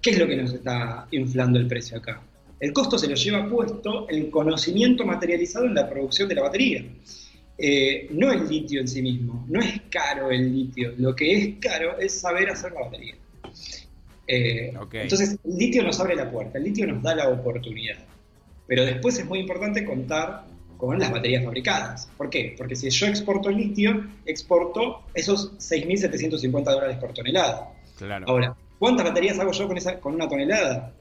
¿Qué 0.00 0.10
es 0.10 0.18
lo 0.18 0.26
que 0.26 0.36
nos 0.36 0.52
está 0.52 1.06
inflando 1.10 1.58
el 1.58 1.66
precio 1.66 1.98
acá? 1.98 2.20
El 2.60 2.72
costo 2.72 2.98
se 2.98 3.08
lo 3.08 3.14
lleva 3.14 3.48
puesto 3.48 4.08
el 4.08 4.30
conocimiento 4.30 5.04
materializado 5.04 5.66
en 5.66 5.74
la 5.74 5.88
producción 5.88 6.28
de 6.28 6.34
la 6.34 6.42
batería. 6.42 6.84
Eh, 7.56 8.08
no 8.12 8.30
el 8.32 8.48
litio 8.48 8.80
en 8.80 8.86
sí 8.86 9.02
mismo, 9.02 9.44
no 9.48 9.60
es 9.60 9.80
caro 9.90 10.30
el 10.30 10.52
litio, 10.52 10.92
lo 10.96 11.14
que 11.16 11.32
es 11.36 11.48
caro 11.60 11.98
es 11.98 12.20
saber 12.20 12.48
hacer 12.50 12.72
la 12.72 12.82
batería. 12.82 13.14
Eh. 14.28 14.72
Entonces, 14.92 15.38
el 15.44 15.56
litio 15.56 15.82
nos 15.82 15.98
abre 15.98 16.14
la 16.14 16.30
puerta, 16.30 16.58
el 16.58 16.64
litio 16.64 16.86
nos 16.86 17.02
da 17.02 17.14
la 17.16 17.28
oportunidad. 17.28 17.96
Pero 18.66 18.84
después 18.84 19.18
es 19.18 19.24
muy 19.24 19.40
importante 19.40 19.84
contar 19.84 20.44
con 20.78 20.98
las 20.98 21.10
baterías 21.10 21.44
fabricadas. 21.44 22.08
¿Por 22.16 22.30
qué? 22.30 22.54
Porque 22.56 22.76
si 22.76 22.88
yo 22.88 23.06
exporto 23.08 23.50
litio, 23.50 24.06
exporto 24.24 25.02
esos 25.12 25.52
6.750 25.58 26.64
dólares 26.64 26.96
por 26.98 27.12
tonelada. 27.12 27.72
Claro. 27.98 28.24
Ahora, 28.28 28.56
¿cuántas 28.78 29.04
baterías 29.06 29.38
hago 29.40 29.50
yo 29.50 29.66
con, 29.66 29.76
esa, 29.76 29.98
con 29.98 30.14
una 30.14 30.28
tonelada? 30.28 30.94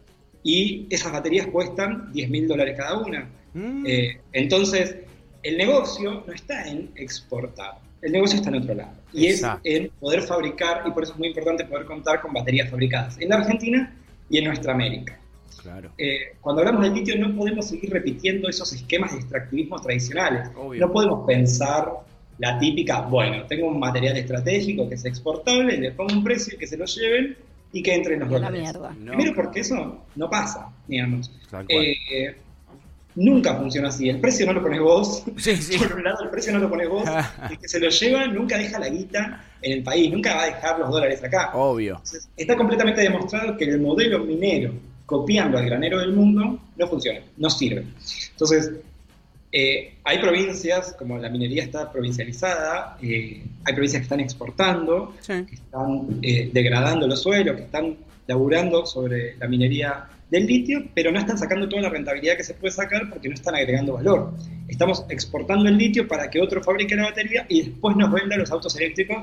Y 0.43 0.88
esas 0.89 1.12
baterías 1.12 1.48
cuestan 1.48 2.12
10.000 2.12 2.48
dólares 2.48 2.75
cada 2.75 2.98
una. 2.98 3.29
Mm. 3.53 3.86
Eh, 3.86 4.19
entonces, 4.34 4.96
el 5.43 5.57
negocio 5.57 6.24
no 6.25 6.34
está 6.34 6.67
en 6.67 6.91
exportar, 6.96 7.77
el 8.01 8.12
negocio 8.12 8.38
está 8.38 8.50
en 8.50 8.55
otro 8.55 8.74
lado. 8.74 8.93
Y 9.13 9.27
Exacto. 9.27 9.62
es 9.63 9.75
en 9.75 9.89
poder 10.00 10.24
fabricar, 10.24 10.84
y 10.88 10.91
por 10.91 11.03
eso 11.03 11.13
es 11.13 11.19
muy 11.19 11.27
importante 11.27 11.65
poder 11.65 11.86
contar 11.86 12.19
con 12.19 12.34
baterías 12.34 12.69
fabricadas 12.69 13.19
en 13.22 13.29
la 13.29 13.38
Argentina 13.38 13.96
y 14.27 14.39
en 14.39 14.46
nuestra 14.46 14.74
América. 14.74 15.19
Claro. 15.67 15.91
Eh, 15.97 16.36
cuando 16.39 16.62
hablamos 16.62 16.83
del 16.83 16.93
litio 16.93 17.17
no 17.17 17.36
podemos 17.36 17.67
seguir 17.67 17.91
repitiendo 17.91 18.47
esos 18.47 18.71
esquemas 18.71 19.12
de 19.12 19.19
extractivismo 19.19 19.79
tradicionales. 19.81 20.50
Obvio. 20.55 20.79
No 20.79 20.93
podemos 20.93 21.27
pensar 21.27 21.91
la 22.39 22.57
típica, 22.57 23.01
bueno, 23.01 23.45
tengo 23.47 23.67
un 23.67 23.79
material 23.79 24.15
estratégico 24.15 24.88
que 24.88 24.95
es 24.95 25.05
exportable, 25.05 25.75
le 25.77 25.91
pongo 25.91 26.13
un 26.13 26.24
precio 26.24 26.55
y 26.55 26.57
que 26.57 26.67
se 26.67 26.77
lo 26.77 26.86
lleven 26.86 27.36
y 27.74 27.83
que 27.83 27.95
entren 27.95 28.19
los 28.21 28.29
dólares. 28.29 28.62
mierda. 28.62 28.95
No. 28.97 29.12
Primero 29.12 29.36
porque 29.36 29.59
eso 29.59 30.05
no 30.15 30.29
pasa, 30.29 30.69
digamos. 30.88 31.31
Eh, 31.67 32.36
nunca 33.15 33.55
funciona 33.55 33.89
así. 33.89 34.07
El 34.07 34.19
precio 34.21 34.45
no 34.45 34.53
lo 34.53 34.62
pones 34.62 34.79
vos. 34.79 35.24
Sí, 35.38 35.55
sí. 35.57 35.77
Por 35.77 35.93
un 35.93 36.03
lado, 36.03 36.24
el 36.24 36.29
precio 36.29 36.53
no 36.53 36.59
lo 36.59 36.69
pones 36.69 36.88
vos. 36.88 37.03
El 37.50 37.57
que 37.59 37.67
se 37.67 37.79
lo 37.79 37.89
lleva 37.89 38.27
nunca 38.27 38.57
deja 38.57 38.79
la 38.79 38.89
guita 38.89 39.43
en 39.62 39.71
el 39.79 39.83
país, 39.83 40.12
nunca 40.12 40.36
va 40.36 40.43
a 40.43 40.45
dejar 40.45 40.79
los 40.79 40.89
dólares 40.89 41.24
acá. 41.24 41.51
Obvio. 41.55 41.93
Entonces, 41.95 42.29
está 42.38 42.55
completamente 42.55 43.01
demostrado 43.01 43.57
que 43.57 43.65
el 43.65 43.81
modelo 43.81 44.24
minero, 44.24 44.71
copiando 45.08 45.58
al 45.58 45.66
granero 45.66 46.00
del 46.00 46.14
mundo, 46.14 46.60
no 46.76 46.88
funciona, 46.88 47.22
no 47.38 47.50
sirve. 47.50 47.86
Entonces, 48.32 48.74
eh, 49.54 49.96
hay 50.04 50.20
provincias, 50.20 50.94
como 51.00 51.18
la 51.18 51.30
minería 51.30 51.64
está 51.64 51.90
provincializada, 51.90 52.98
eh, 53.02 53.42
hay 53.64 53.74
provincias 53.74 54.02
que 54.02 54.04
están 54.04 54.20
exportando, 54.20 55.16
Sí. 55.22 55.46
que 55.46 55.56
están 55.56 56.20
eh, 56.22 56.50
degradando 56.52 57.08
los 57.08 57.22
suelos, 57.24 57.56
que 57.56 57.64
están 57.64 57.96
laburando 58.28 58.86
sobre 58.86 59.38
la 59.38 59.48
minería 59.48 60.10
del 60.30 60.46
litio, 60.46 60.84
pero 60.94 61.10
no 61.10 61.20
están 61.20 61.38
sacando 61.38 61.70
toda 61.70 61.84
la 61.84 61.90
rentabilidad 61.90 62.36
que 62.36 62.44
se 62.44 62.54
puede 62.54 62.74
sacar 62.74 63.10
porque 63.10 63.30
no 63.30 63.36
están 63.36 63.56
agregando 63.56 63.94
valor. 63.94 64.34
Estamos 64.68 65.06
exportando 65.08 65.70
el 65.70 65.78
litio 65.78 66.06
para 66.06 66.30
que 66.30 66.42
otro 66.42 66.62
fabrique 66.62 66.98
la 66.98 67.04
batería 67.04 67.46
y 67.48 67.62
después 67.62 67.96
nos 67.96 68.12
venda 68.12 68.36
los 68.36 68.52
autos 68.52 68.76
eléctricos 68.76 69.18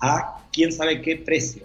a 0.00 0.46
quién 0.52 0.70
sabe 0.70 1.02
qué 1.02 1.16
precio. 1.16 1.64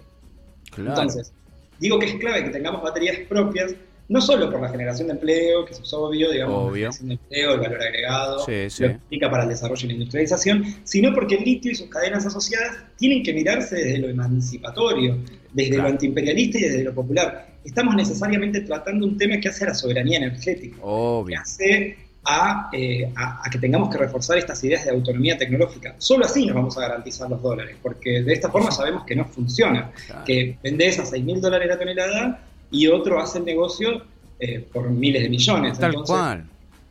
Claro. 0.72 0.90
Entonces, 0.90 1.32
digo 1.80 1.98
que 1.98 2.06
es 2.06 2.14
clave 2.14 2.44
que 2.44 2.50
tengamos 2.50 2.82
baterías 2.82 3.16
propias, 3.28 3.74
no 4.08 4.20
solo 4.20 4.50
por 4.50 4.60
la 4.60 4.68
generación 4.68 5.06
de 5.08 5.14
empleo, 5.14 5.64
que 5.64 5.72
eso 5.72 5.82
es 5.82 5.92
obvio, 5.94 6.30
digamos, 6.32 6.70
Obvio. 6.70 6.88
la 6.88 6.92
generación 6.92 7.08
de 7.08 7.14
empleo, 7.14 7.54
el 7.54 7.60
valor 7.60 7.82
agregado, 7.82 8.38
Sí, 8.44 8.68
sí. 8.68 8.82
lo 8.82 8.88
que 8.88 8.94
implica 8.94 9.30
para 9.30 9.42
el 9.44 9.48
desarrollo 9.50 9.84
y 9.84 9.86
la 9.88 9.92
industrialización, 9.94 10.64
sino 10.84 11.14
porque 11.14 11.36
el 11.36 11.44
litio 11.44 11.70
y 11.70 11.74
sus 11.76 11.88
cadenas 11.88 12.26
asociadas 12.26 12.76
tienen 12.96 13.22
que 13.22 13.32
mirarse 13.32 13.76
desde 13.76 13.98
lo 13.98 14.08
emancipatorio, 14.08 15.18
desde 15.52 15.70
Claro. 15.70 15.84
lo 15.84 15.88
antiimperialista 15.90 16.58
y 16.58 16.62
desde 16.62 16.84
lo 16.84 16.92
popular. 16.94 17.50
Estamos 17.64 17.94
necesariamente 17.94 18.62
tratando 18.62 19.06
un 19.06 19.16
tema 19.16 19.38
que 19.38 19.48
hace 19.48 19.64
a 19.64 19.68
la 19.68 19.74
soberanía 19.74 20.18
energética 20.18 20.74
que 20.76 20.82
Obvio. 20.82 21.38
hace 21.40 21.96
a, 22.24 22.68
eh, 22.72 23.10
a- 23.16 23.42
a 23.46 23.50
que 23.50 23.58
tengamos 23.58 23.88
que 23.88 23.96
reforzar 23.98 24.36
estas 24.38 24.62
ideas 24.64 24.84
de 24.84 24.90
autonomía 24.90 25.38
tecnológica. 25.38 25.94
Solo 25.98 26.26
así 26.26 26.44
nos 26.46 26.54
vamos 26.54 26.76
a 26.76 26.82
garantizar 26.82 27.30
los 27.30 27.40
dólares, 27.42 27.76
porque 27.82 28.22
de 28.22 28.32
esta 28.32 28.50
forma 28.50 28.70
sabemos 28.70 29.04
que 29.04 29.16
no 29.16 29.24
funciona, 29.24 29.90
Claro. 30.06 30.24
que 30.24 30.58
vendés 30.62 30.98
a 30.98 31.06
6 31.06 31.24
mil 31.24 31.40
dólares 31.40 31.68
la 31.68 31.78
tonelada 31.78 32.42
y 32.70 32.86
otro 32.88 33.20
hace 33.20 33.38
el 33.38 33.44
negocio 33.44 34.02
eh, 34.42 34.58
por 34.72 34.88
miles 34.88 35.22
de 35.22 35.28
millones. 35.28 35.78
Tal 35.78 35.90
Entonces, 35.90 36.16
cual. 36.16 36.44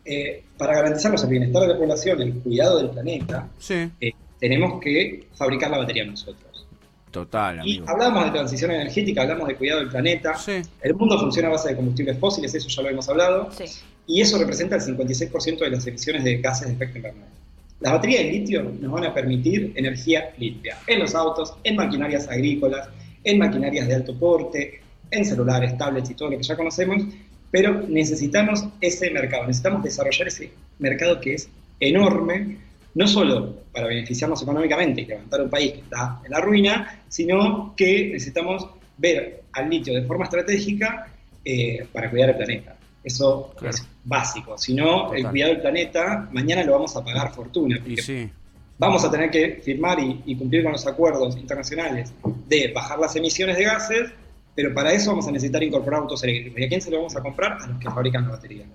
eh, 0.06 0.44
para 0.58 0.74
garantizarnos 0.76 1.24
el 1.24 1.30
bienestar 1.30 1.64
de 1.64 1.68
la 1.70 1.78
población, 1.80 2.22
el 2.22 2.34
cuidado 2.36 2.78
del 2.78 2.90
planeta, 2.92 3.48
Sí. 3.58 3.90
eh, 4.00 4.12
tenemos 4.40 4.80
que 4.80 5.28
fabricar 5.36 5.72
la 5.72 5.80
batería 5.80 6.06
nosotros. 6.06 6.68
Total, 7.10 7.56
Y 7.58 7.78
amigo. 7.78 7.86
hablamos 7.90 8.26
de 8.26 8.30
transición 8.32 8.70
energética, 8.70 9.24
hablamos 9.24 9.48
de 9.48 9.56
cuidado 9.56 9.80
del 9.80 9.90
planeta. 9.90 10.36
Sí. 10.36 10.62
El 10.82 10.94
mundo 10.94 11.18
funciona 11.20 11.48
a 11.48 11.52
base 11.52 11.70
de 11.70 11.76
combustibles 11.76 12.20
fósiles, 12.20 12.54
eso 12.54 12.68
ya 12.70 12.84
lo 12.84 12.90
hemos 12.90 13.10
hablado 13.10 13.50
Sí. 13.52 13.66
Y 14.10 14.22
eso 14.22 14.40
representa 14.40 14.76
el 14.76 14.82
56% 14.82 15.60
de 15.60 15.70
las 15.70 15.86
emisiones 15.86 16.24
de 16.24 16.38
gases 16.38 16.68
de 16.68 16.74
efecto 16.74 16.98
invernadero. 16.98 17.32
Las 17.80 17.94
baterías 17.94 18.24
de 18.24 18.32
litio 18.32 18.64
nos 18.64 18.92
van 18.92 19.06
a 19.06 19.14
permitir 19.14 19.72
energía 19.76 20.32
limpia 20.40 20.80
en 20.88 21.00
los 21.00 21.14
autos, 21.14 21.54
en 21.64 21.76
maquinarias 21.76 22.28
agrícolas, 22.28 22.90
en 23.24 23.38
maquinarias 23.38 23.88
de 23.88 23.94
alto 23.94 24.18
porte, 24.18 24.82
en 25.12 25.24
celulares, 25.24 25.78
tablets 25.78 26.10
y 26.10 26.16
todo 26.16 26.32
lo 26.32 26.38
que 26.38 26.44
ya 26.44 26.58
conocemos, 26.58 27.04
pero 27.52 27.86
necesitamos 27.88 28.66
ese 28.82 29.12
mercado, 29.12 29.46
necesitamos 29.46 29.84
desarrollar 29.84 30.28
ese 30.28 30.52
mercado 30.80 31.22
que 31.22 31.36
es 31.36 31.48
enorme, 31.80 32.58
no 32.96 33.08
solo 33.08 33.58
para 33.72 33.88
beneficiarnos 33.88 34.42
económicamente 34.42 35.02
y 35.02 35.06
levantar 35.06 35.42
un 35.42 35.52
país 35.52 35.74
que 35.74 35.82
está 35.82 36.20
en 36.26 36.32
la 36.32 36.42
ruina, 36.42 37.04
sino 37.10 37.76
que 37.78 38.10
necesitamos 38.12 38.68
ver 38.98 39.44
al 39.54 39.70
litio 39.70 39.94
de 39.94 40.02
forma 40.02 40.26
estratégica 40.26 41.14
eh, 41.46 41.86
para 41.94 42.10
cuidar 42.10 42.32
el 42.32 42.38
planeta. 42.38 42.79
Eso 43.04 43.54
Claro. 43.58 43.76
es 43.76 43.86
básico. 44.04 44.58
Si 44.58 44.74
no, 44.74 45.14
el 45.14 45.28
cuidado 45.30 45.54
del 45.54 45.62
planeta, 45.62 46.28
mañana 46.32 46.64
lo 46.64 46.74
vamos 46.74 46.96
a 46.96 47.04
pagar 47.04 47.34
fortuna. 47.34 47.78
Porque 47.80 48.02
sí. 48.02 48.30
Vamos 48.78 49.04
a 49.04 49.12
tener 49.12 49.30
que 49.30 49.62
firmar 49.64 50.00
y, 50.00 50.22
y 50.26 50.36
cumplir 50.36 50.64
con 50.64 50.72
los 50.72 50.88
acuerdos 50.88 51.36
internacionales 51.38 52.14
de 52.48 52.72
bajar 52.74 52.98
las 53.00 53.16
emisiones 53.16 53.58
de 53.58 53.64
gases, 53.66 54.10
pero 54.56 54.74
para 54.74 54.92
eso 54.94 55.12
vamos 55.12 55.28
a 55.28 55.32
necesitar 55.32 55.62
incorporar 55.64 56.02
autos 56.02 56.24
eléctricos. 56.24 56.60
¿Y 56.60 56.64
a 56.64 56.70
quién 56.70 56.82
se 56.82 56.92
lo 56.92 56.98
vamos 56.98 57.16
a 57.16 57.22
comprar? 57.22 57.54
A 57.62 57.68
los 57.68 57.78
que 57.80 57.90
fabrican 57.90 58.24
la 58.24 58.30
batería. 58.32 58.66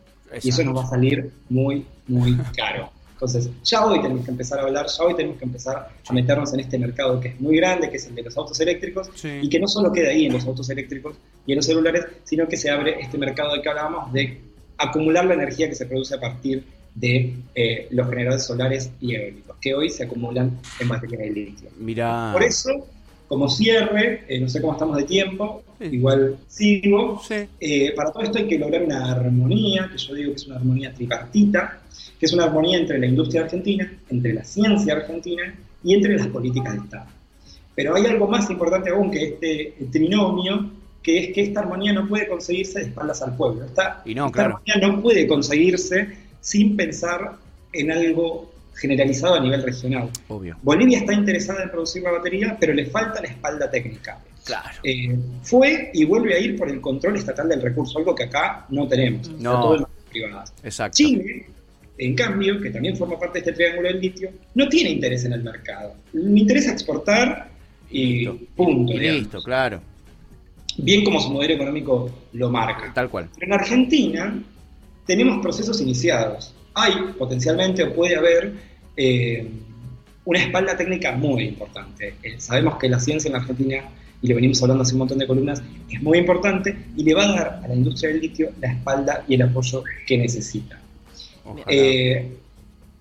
Y 0.43 0.49
eso 0.49 0.65
nos 0.65 0.77
va 0.77 0.83
a 0.85 0.89
salir 0.89 1.31
muy, 1.49 1.87
muy 2.09 2.37
caro. 2.57 2.91
Entonces, 3.15 3.49
ya 3.65 3.87
hoy 3.87 4.03
tenemos 4.03 4.25
que 4.25 4.31
empezar 4.33 4.59
a 4.59 4.63
hablar, 4.65 4.87
ya 4.87 5.05
hoy 5.05 5.15
tenemos 5.15 5.39
que 5.39 5.45
empezar 5.45 5.89
a 6.07 6.13
meternos 6.13 6.53
en 6.53 6.61
este 6.61 6.79
mercado 6.79 7.21
que 7.21 7.29
es 7.29 7.41
muy 7.41 7.57
grande, 7.57 7.89
que 7.89 7.97
es 7.97 8.07
el 8.07 8.15
de 8.15 8.23
los 8.23 8.37
autos 8.37 8.59
eléctricos, 8.61 9.09
Sí. 9.15 9.29
y 9.43 9.49
que 9.49 9.59
no 9.61 9.69
solo 9.69 9.93
queda 9.93 10.11
ahí 10.11 10.27
en 10.27 10.33
los 10.33 10.45
autos 10.47 10.69
eléctricos 10.71 11.17
y 11.47 11.53
en 11.53 11.57
los 11.57 11.65
celulares, 11.67 12.05
sino 12.25 12.47
que 12.49 12.57
se 12.57 12.71
abre 12.71 13.01
este 13.01 13.17
mercado 13.17 13.53
del 13.53 13.63
que 13.63 13.69
hablábamos 13.69 14.13
de 14.13 14.41
acumular 14.77 15.25
la 15.27 15.35
energía 15.35 15.69
que 15.69 15.75
se 15.75 15.87
produce 15.87 16.15
a 16.17 16.21
partir 16.21 16.65
de 16.95 17.35
eh, 17.55 17.89
los 17.91 18.09
generadores 18.09 18.45
solares 18.45 18.91
y 19.01 19.15
eólicos, 19.15 19.57
que 19.61 19.75
hoy 19.75 19.91
se 19.91 20.05
acumulan 20.05 20.59
en 20.81 20.89
baterías 20.89 21.21
de 21.21 21.31
litio. 21.31 21.69
Mira. 21.79 22.31
Por 22.33 22.43
eso, 22.43 22.71
como 23.29 23.49
cierre, 23.49 24.25
eh, 24.29 24.41
no 24.41 24.49
sé 24.49 24.61
cómo 24.61 24.73
estamos 24.75 24.97
de 24.97 25.05
tiempo, 25.05 25.63
Sí. 25.81 25.87
igual 25.97 26.37
sigo, 26.47 27.21
Sí. 27.27 27.35
eh, 27.61 27.93
para 27.97 28.13
todo 28.13 28.23
esto 28.23 28.39
hay 28.39 28.47
que 28.47 28.59
lograr 28.59 28.83
una 28.85 29.11
armonía, 29.13 29.89
que 29.91 29.99
yo 29.99 30.15
digo 30.15 30.31
que 30.31 30.37
es 30.37 30.47
una 30.47 30.57
armonía 30.57 30.93
tripartita, 30.95 31.81
que 32.19 32.27
es 32.27 32.33
una 32.33 32.45
armonía 32.45 32.79
entre 32.79 32.99
la 32.99 33.07
industria 33.07 33.43
argentina, 33.43 33.93
entre 34.11 34.33
la 34.35 34.45
ciencia 34.45 34.95
argentina 34.95 35.55
y 35.83 35.95
entre 35.95 36.17
las 36.17 36.27
políticas 36.29 36.75
de 36.75 36.79
Estado. 36.81 37.07
Pero 37.75 37.97
hay 37.97 38.07
algo 38.07 38.29
más 38.29 38.49
importante 38.51 38.91
aún 38.91 39.11
que 39.11 39.25
este 39.25 39.75
trinomio, 39.91 40.71
que 41.03 41.19
es 41.25 41.35
que 41.35 41.43
esta 41.43 41.61
armonía 41.61 41.93
no 41.93 42.07
puede 42.09 42.29
conseguirse 42.29 42.79
de 42.79 42.85
espaldas 42.87 43.21
al 43.21 43.37
pueblo. 43.37 43.65
Esta, 43.65 44.01
Y 44.07 44.15
no, 44.15 44.27
esta 44.27 44.33
claro. 44.37 44.61
armonía 44.65 44.89
no 44.89 45.03
puede 45.03 45.27
conseguirse 45.27 46.09
sin 46.41 46.77
pensar 46.77 47.33
en 47.73 47.91
algo 47.91 48.54
generalizado 48.75 49.35
a 49.35 49.41
nivel 49.41 49.63
regional. 49.63 50.11
Obvio. 50.29 50.57
Bolivia 50.63 50.99
está 50.99 51.13
interesada 51.13 51.63
en 51.63 51.71
producir 51.71 52.03
la 52.03 52.13
batería, 52.13 52.57
pero 52.59 52.73
le 52.75 52.87
falta 52.87 53.21
la 53.21 53.29
espalda 53.29 53.71
técnica. 53.71 54.19
Claro. 54.45 54.79
Eh, 54.83 55.17
fue 55.43 55.91
y 55.95 56.05
vuelve 56.05 56.35
a 56.35 56.39
ir 56.39 56.57
por 56.59 56.69
el 56.69 56.81
control 56.81 57.17
estatal 57.17 57.49
del 57.49 57.63
recurso, 57.63 57.99
algo 57.99 58.15
que 58.15 58.25
acá 58.25 58.67
no 58.69 58.87
tenemos. 58.87 59.29
Está 59.29 59.43
No. 59.43 59.61
todo 59.61 59.77
en 59.79 59.85
privadas. 60.11 60.53
Exacto. 60.63 60.97
Chile, 60.97 61.47
en 61.97 62.15
cambio, 62.15 62.61
que 62.61 62.71
también 62.71 62.97
forma 62.97 63.19
parte 63.19 63.35
de 63.35 63.51
este 63.51 63.53
triángulo 63.53 63.89
del 63.89 64.01
litio, 64.01 64.31
no 64.55 64.69
tiene 64.69 64.91
interés 64.91 65.25
en 65.25 65.33
el 65.33 65.43
mercado. 65.43 65.95
Le 66.13 66.41
interesa 66.41 66.73
exportar 66.73 67.49
y 67.91 68.27
Listo. 68.27 68.39
punto. 68.57 68.93
Y 68.93 68.99
digamos. 68.99 69.21
listo, 69.21 69.43
claro. 69.43 69.81
Bien 70.77 71.05
como 71.05 71.21
su 71.21 71.31
modelo 71.31 71.55
económico 71.55 72.11
lo 72.33 72.51
marca. 72.51 72.93
Tal 72.93 73.09
cual. 73.09 73.29
Pero 73.39 73.47
en 73.47 73.53
Argentina 73.61 74.43
tenemos 75.07 75.41
procesos 75.41 75.81
iniciados. 75.81 76.53
Hay 76.75 76.93
potencialmente 77.19 77.85
o 77.85 77.95
puede 77.95 78.17
haber 78.17 78.53
eh, 78.97 79.49
una 80.25 80.39
espalda 80.41 80.77
técnica 80.77 81.13
muy 81.13 81.45
importante. 81.45 82.15
Eh, 82.23 82.37
sabemos 82.39 82.77
que 82.79 82.89
la 82.89 82.99
ciencia 82.99 83.29
en 83.29 83.35
la 83.35 83.41
Argentina, 83.41 83.85
y 84.23 84.27
le 84.27 84.35
venimos 84.35 84.63
hablando 84.63 84.83
hace 84.83 84.95
un 84.95 85.01
montón 85.01 85.19
de 85.19 85.27
columnas, 85.27 85.63
es 85.91 86.03
muy 86.03 86.19
importante 86.19 86.77
y 86.97 87.05
le 87.05 87.15
va 87.15 87.25
a 87.25 87.29
dar 87.29 87.61
a 87.65 87.69
la 87.69 87.75
industria 87.75 88.11
del 88.11 88.21
litio 88.21 88.51
la 88.61 88.73
espalda 88.73 89.25
y 89.29 89.35
el 89.35 89.43
apoyo 89.43 89.83
que 90.07 90.17
necesita. 90.17 90.81
Eh, 91.67 92.37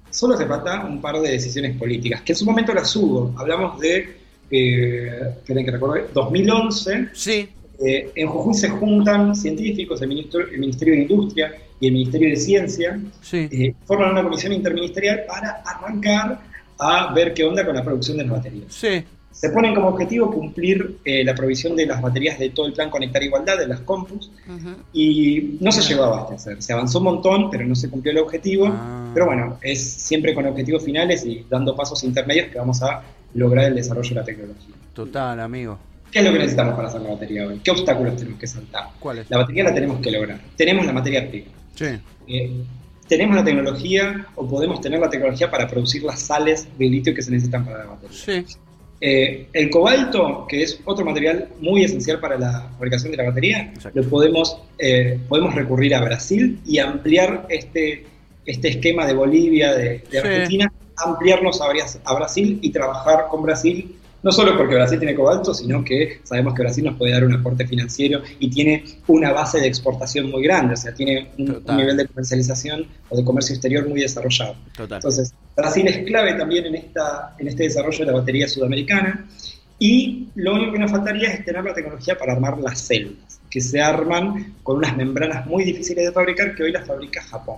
solo 0.09 0.35
hace 0.35 0.45
falta 0.45 0.85
un 0.85 1.01
par 1.01 1.19
de 1.19 1.31
decisiones 1.31 1.77
políticas, 1.77 2.21
que 2.21 2.33
en 2.33 2.37
su 2.37 2.45
momento 2.45 2.73
las 2.73 2.93
hubo. 2.95 3.33
Hablamos 3.37 3.79
de, 3.79 4.17
eh, 4.51 5.35
que 5.45 5.53
recuerde, 5.53 6.07
2011, 6.13 7.09
sí. 7.13 7.49
Eh, 7.79 8.11
en 8.15 8.27
Jujuy 8.27 8.53
se 8.53 8.69
juntan 8.69 9.35
científicos, 9.35 10.01
el, 10.01 10.09
ministro- 10.09 10.47
el 10.49 10.59
Ministerio 10.59 10.93
de 10.95 11.01
Industria 11.01 11.51
y 11.79 11.87
el 11.87 11.93
Ministerio 11.93 12.29
de 12.29 12.35
Ciencia, 12.35 12.99
Sí. 13.21 13.47
eh, 13.51 13.73
forman 13.85 14.11
una 14.11 14.23
comisión 14.23 14.53
interministerial 14.53 15.23
para 15.27 15.61
arrancar 15.65 16.39
a 16.79 17.13
ver 17.13 17.33
qué 17.33 17.43
onda 17.43 17.65
con 17.65 17.75
la 17.75 17.83
producción 17.83 18.17
de 18.17 18.23
las 18.23 18.33
baterías. 18.33 18.65
Sí. 18.73 19.03
Se 19.31 19.49
ponen 19.49 19.73
como 19.73 19.87
objetivo 19.87 20.29
cumplir 20.31 20.97
eh, 21.03 21.23
la 21.23 21.33
provisión 21.33 21.75
de 21.75 21.87
las 21.87 21.99
baterías 22.01 22.37
de 22.37 22.51
todo 22.51 22.67
el 22.67 22.73
plan 22.73 22.91
Conectar 22.91 23.21
Igualdad, 23.23 23.57
de 23.57 23.67
las 23.67 23.79
compus, 23.79 24.29
y 24.93 25.57
no 25.59 25.71
se 25.71 25.81
llegó 25.81 26.03
a 26.03 26.07
abastecer. 26.07 26.61
Se 26.61 26.71
avanzó 26.73 26.99
un 26.99 27.05
montón, 27.05 27.49
pero 27.49 27.65
no 27.65 27.73
se 27.75 27.89
cumplió 27.89 28.11
el 28.11 28.19
objetivo. 28.19 28.67
Ah. 28.69 29.09
Pero 29.13 29.25
bueno, 29.25 29.57
es 29.61 29.81
siempre 29.83 30.33
con 30.35 30.45
objetivos 30.45 30.83
finales 30.85 31.25
y 31.25 31.45
dando 31.49 31.75
pasos 31.75 32.03
intermedios 32.03 32.47
que 32.49 32.59
vamos 32.59 32.81
a 32.83 33.01
lograr 33.33 33.65
el 33.65 33.75
desarrollo 33.75 34.09
de 34.09 34.15
la 34.15 34.23
tecnología. 34.23 34.75
Total, 34.93 35.39
amigo. 35.39 35.79
¿Qué 36.13 36.19
es 36.19 36.25
lo 36.25 36.31
que 36.31 36.37
necesitamos 36.37 36.75
para 36.75 36.87
hacer 36.89 37.01
la 37.01 37.09
batería 37.09 37.47
hoy? 37.47 37.59
¿Qué 37.63 37.71
obstáculos 37.71 38.15
tenemos 38.15 38.39
que 38.39 38.45
saltar? 38.47 38.83
¿Cuál 38.99 39.17
es? 39.19 39.29
La 39.31 39.39
batería 39.39 39.63
la 39.63 39.73
tenemos 39.73 39.99
que 39.99 40.11
lograr. 40.11 40.39
Tenemos 40.55 40.85
la 40.85 40.93
materia 40.93 41.27
prima. 41.27 41.47
Sí. 41.73 41.85
Eh, 42.27 42.51
tenemos 43.07 43.35
la 43.35 43.43
tecnología 43.43 44.27
o 44.35 44.47
podemos 44.47 44.79
tener 44.79 44.99
la 44.99 45.09
tecnología 45.09 45.49
para 45.49 45.67
producir 45.67 46.03
las 46.03 46.19
sales 46.21 46.67
de 46.77 46.85
litio 46.85 47.15
que 47.15 47.21
se 47.23 47.31
necesitan 47.31 47.65
para 47.65 47.79
la 47.79 47.85
batería. 47.85 48.15
Sí. 48.15 48.45
Eh, 49.01 49.47
el 49.51 49.69
cobalto, 49.69 50.45
que 50.47 50.63
es 50.63 50.79
otro 50.85 51.03
material 51.03 51.49
muy 51.59 51.83
esencial 51.83 52.19
para 52.19 52.37
la 52.37 52.69
fabricación 52.77 53.11
de 53.11 53.17
la 53.17 53.23
batería, 53.25 53.71
Exacto. 53.73 53.99
lo 53.99 54.07
podemos, 54.07 54.57
eh, 54.77 55.19
podemos 55.27 55.53
recurrir 55.55 55.93
a 55.95 56.01
Brasil 56.01 56.59
y 56.65 56.77
ampliar 56.79 57.45
este, 57.49 58.05
este 58.45 58.69
esquema 58.69 59.05
de 59.05 59.13
Bolivia, 59.13 59.73
de, 59.73 59.83
de 59.83 60.03
Sí. 60.11 60.17
Argentina, 60.17 60.71
ampliarnos 60.95 61.59
a, 61.59 61.65
a 62.05 62.15
Brasil 62.15 62.59
y 62.61 62.69
trabajar 62.69 63.25
con 63.29 63.41
Brasil 63.41 63.95
No 64.23 64.31
solo 64.31 64.57
porque 64.57 64.75
Brasil 64.75 64.97
tiene 64.97 65.15
cobalto, 65.15 65.53
sino 65.53 65.83
que 65.83 66.21
sabemos 66.23 66.53
que 66.53 66.61
Brasil 66.61 66.85
nos 66.85 66.97
puede 66.97 67.11
dar 67.11 67.25
un 67.25 67.33
aporte 67.33 67.67
financiero 67.67 68.21
y 68.39 68.49
tiene 68.49 68.85
una 69.07 69.33
base 69.33 69.59
de 69.59 69.67
exportación 69.67 70.31
muy 70.31 70.43
grande, 70.43 70.75
o 70.75 70.77
sea, 70.77 70.93
tiene 70.93 71.31
un, 71.37 71.61
nivel 71.75 71.97
de 71.97 72.07
comercialización 72.07 72.87
o 73.09 73.17
de 73.17 73.25
comercio 73.25 73.53
exterior 73.53 73.87
muy 73.87 73.99
desarrollado. 73.99 74.55
Entonces, 74.79 75.33
Brasil 75.57 75.87
es 75.87 76.05
clave 76.05 76.35
también 76.35 76.65
en, 76.67 76.75
esta, 76.75 77.35
en 77.37 77.49
este 77.49 77.63
desarrollo 77.63 77.99
de 77.99 78.05
la 78.05 78.17
batería 78.17 78.47
sudamericana 78.47 79.25
y 79.77 80.29
lo 80.35 80.53
único 80.53 80.71
que 80.71 80.79
nos 80.79 80.91
faltaría 80.91 81.29
es 81.33 81.43
tener 81.43 81.63
la 81.63 81.73
tecnología 81.73 82.17
para 82.17 82.31
armar 82.31 82.57
las 82.59 82.79
celdas, 82.79 83.41
que 83.49 83.59
se 83.59 83.81
arman 83.81 84.53
con 84.63 84.77
unas 84.77 84.95
membranas 84.95 85.45
muy 85.45 85.65
difíciles 85.65 86.05
de 86.05 86.11
fabricar 86.13 86.55
que 86.55 86.63
hoy 86.63 86.71
las 86.71 86.87
fabrica 86.87 87.21
Japón. 87.23 87.57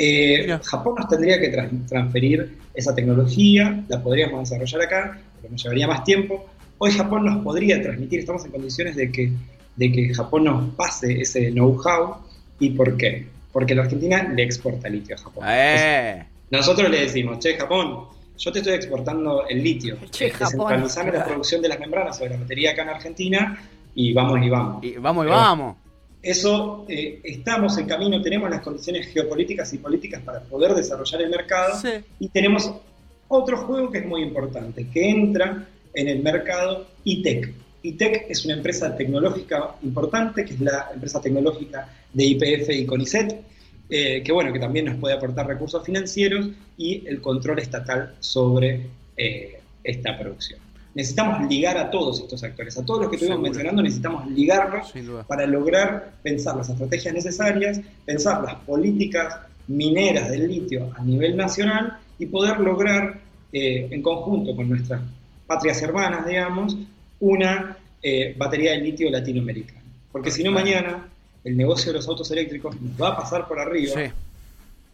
Eh, 0.00 0.56
Japón 0.62 0.94
nos 0.96 1.08
tendría 1.08 1.40
que 1.40 1.48
transferir 1.88 2.56
esa 2.72 2.94
tecnología, 2.94 3.82
la 3.88 4.00
podríamos 4.00 4.48
desarrollar 4.48 4.82
acá, 4.82 5.20
pero 5.36 5.50
nos 5.50 5.60
llevaría 5.60 5.88
más 5.88 6.04
tiempo. 6.04 6.46
Hoy 6.78 6.92
Japón 6.92 7.24
nos 7.24 7.42
podría 7.42 7.82
transmitir, 7.82 8.20
estamos 8.20 8.44
en 8.44 8.52
condiciones 8.52 8.94
de 8.94 9.10
que, 9.10 9.32
de 9.74 9.90
que 9.90 10.14
Japón 10.14 10.44
nos 10.44 10.74
pase 10.76 11.20
ese 11.20 11.50
know-how. 11.50 12.14
¿Y 12.60 12.70
por 12.70 12.96
qué? 12.96 13.26
Porque 13.52 13.74
la 13.74 13.82
Argentina 13.82 14.22
le 14.22 14.44
exporta 14.44 14.88
litio 14.88 15.16
a 15.16 15.18
Japón. 15.18 15.44
Eh. 15.48 16.24
nosotros 16.50 16.88
le 16.88 17.00
decimos, 17.00 17.40
che, 17.40 17.54
Japón, 17.56 18.04
yo 18.36 18.52
te 18.52 18.60
estoy 18.60 18.74
exportando 18.74 19.48
el 19.48 19.64
litio. 19.64 19.96
Che, 20.12 20.26
Descentralizame 20.26 21.10
la 21.10 21.24
producción 21.24 21.60
de 21.60 21.68
las 21.70 21.80
membranas 21.80 22.16
sobre 22.16 22.30
la 22.30 22.36
batería 22.36 22.70
acá 22.70 22.82
en 22.82 22.90
Argentina 22.90 23.60
y 23.96 24.12
vamos 24.12 24.38
y 24.40 24.48
vamos. 24.48 24.84
Y 24.84 24.92
vamos 24.92 25.26
y 25.26 25.28
vamos. 25.28 25.76
Eso 26.22 26.84
eh, 26.88 27.20
estamos 27.22 27.78
en 27.78 27.86
camino, 27.86 28.20
tenemos 28.20 28.50
las 28.50 28.60
condiciones 28.60 29.06
geopolíticas 29.08 29.72
y 29.72 29.78
políticas 29.78 30.20
para 30.22 30.40
poder 30.40 30.74
desarrollar 30.74 31.22
el 31.22 31.30
mercado 31.30 31.80
y 32.18 32.28
tenemos 32.28 32.72
otro 33.28 33.58
juego 33.58 33.90
que 33.90 33.98
es 33.98 34.06
muy 34.06 34.22
importante, 34.22 34.88
que 34.92 35.08
entra 35.08 35.68
en 35.94 36.08
el 36.08 36.22
mercado 36.22 36.88
ITEC. 37.04 37.52
ITEC 37.82 38.26
es 38.28 38.44
una 38.44 38.54
empresa 38.54 38.96
tecnológica 38.96 39.76
importante, 39.82 40.44
que 40.44 40.54
es 40.54 40.60
la 40.60 40.90
empresa 40.92 41.20
tecnológica 41.20 41.88
de 42.12 42.24
IPF 42.24 42.70
y 42.70 42.86
CONICET, 42.86 43.40
eh, 43.90 44.22
que 44.22 44.32
bueno, 44.32 44.52
que 44.52 44.58
también 44.58 44.86
nos 44.86 44.96
puede 44.96 45.14
aportar 45.14 45.46
recursos 45.46 45.84
financieros 45.84 46.48
y 46.76 47.06
el 47.06 47.20
control 47.20 47.60
estatal 47.60 48.16
sobre 48.18 48.86
eh, 49.16 49.60
esta 49.84 50.18
producción. 50.18 50.67
Necesitamos 50.98 51.48
ligar 51.48 51.78
a 51.78 51.92
todos 51.92 52.18
estos 52.18 52.42
actores, 52.42 52.76
a 52.76 52.84
todos 52.84 53.02
los 53.02 53.08
que 53.08 53.14
estuvimos 53.14 53.40
mencionando, 53.40 53.82
necesitamos 53.84 54.28
ligarlos 54.32 54.92
para 55.28 55.46
lograr 55.46 56.14
pensar 56.24 56.56
las 56.56 56.68
estrategias 56.68 57.14
necesarias, 57.14 57.80
pensar 58.04 58.42
las 58.42 58.56
políticas 58.56 59.36
mineras 59.68 60.28
del 60.28 60.48
litio 60.48 60.90
a 60.98 61.04
nivel 61.04 61.36
nacional 61.36 61.98
y 62.18 62.26
poder 62.26 62.58
lograr 62.58 63.20
eh, 63.52 63.86
en 63.88 64.02
conjunto 64.02 64.56
con 64.56 64.68
nuestras 64.68 65.00
patrias 65.46 65.80
hermanas, 65.82 66.26
digamos, 66.26 66.76
una 67.20 67.76
batería 68.36 68.72
de 68.72 68.78
litio 68.78 69.08
latinoamericana. 69.08 69.80
Porque 70.10 70.32
si 70.32 70.42
no, 70.42 70.50
mañana 70.50 71.06
el 71.44 71.56
negocio 71.56 71.92
de 71.92 71.98
los 71.98 72.08
autos 72.08 72.28
eléctricos 72.32 72.74
nos 72.80 73.00
va 73.00 73.10
a 73.10 73.16
pasar 73.18 73.46
por 73.46 73.60
arriba 73.60 74.12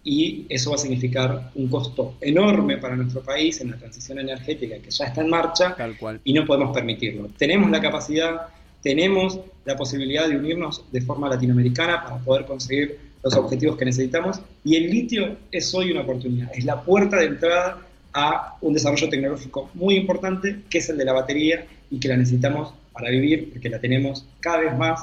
y 0.05 0.45
eso 0.51 0.71
va 0.71 0.77
a 0.77 0.79
significar 0.79 1.51
un 1.55 1.69
costo 1.69 2.15
enorme 2.21 2.77
para 2.77 2.95
nuestro 2.95 3.23
país 3.23 3.61
en 3.63 3.71
la 3.71 3.79
transición 3.79 4.19
energética 4.19 4.77
que 4.79 4.91
ya 4.91 5.07
está 5.07 5.23
en 5.23 5.31
marcha 5.31 5.75
y 6.23 6.35
no 6.35 6.45
podemos 6.45 6.75
permitirlo. 6.75 7.31
Tenemos 7.39 7.71
la 7.71 7.81
capacidad, 7.81 8.49
tenemos 8.83 9.41
la 9.65 9.77
posibilidad 9.77 10.29
de 10.29 10.37
unirnos 10.37 10.85
de 10.93 11.01
forma 11.01 11.29
latinoamericana 11.31 12.05
para 12.05 12.19
poder 12.19 12.45
conseguir 12.45 12.99
los 13.23 13.35
objetivos 13.35 13.79
que 13.79 13.87
necesitamos 13.87 14.41
y 14.63 14.77
el 14.77 14.91
litio 14.91 15.39
es 15.51 15.75
hoy 15.75 15.91
una 15.91 16.03
oportunidad, 16.03 16.51
es 16.55 16.67
la 16.67 16.83
puerta 16.83 17.17
de 17.17 17.25
entrada 17.25 17.79
a 18.13 18.59
un 18.61 18.75
desarrollo 18.75 19.09
tecnológico 19.09 19.71
muy 19.73 19.97
importante 19.97 20.61
que 20.69 20.79
es 20.79 20.89
el 20.91 20.99
de 20.99 21.07
la 21.07 21.15
batería 21.15 21.67
y 21.91 21.99
que 21.99 22.09
la 22.09 22.19
necesitamos 22.19 22.75
para 22.93 23.11
vivir 23.11 23.51
porque 23.51 23.71
la 23.71 23.81
tenemos 23.81 24.27
cada 24.41 24.59
vez 24.59 24.77
más 24.77 25.01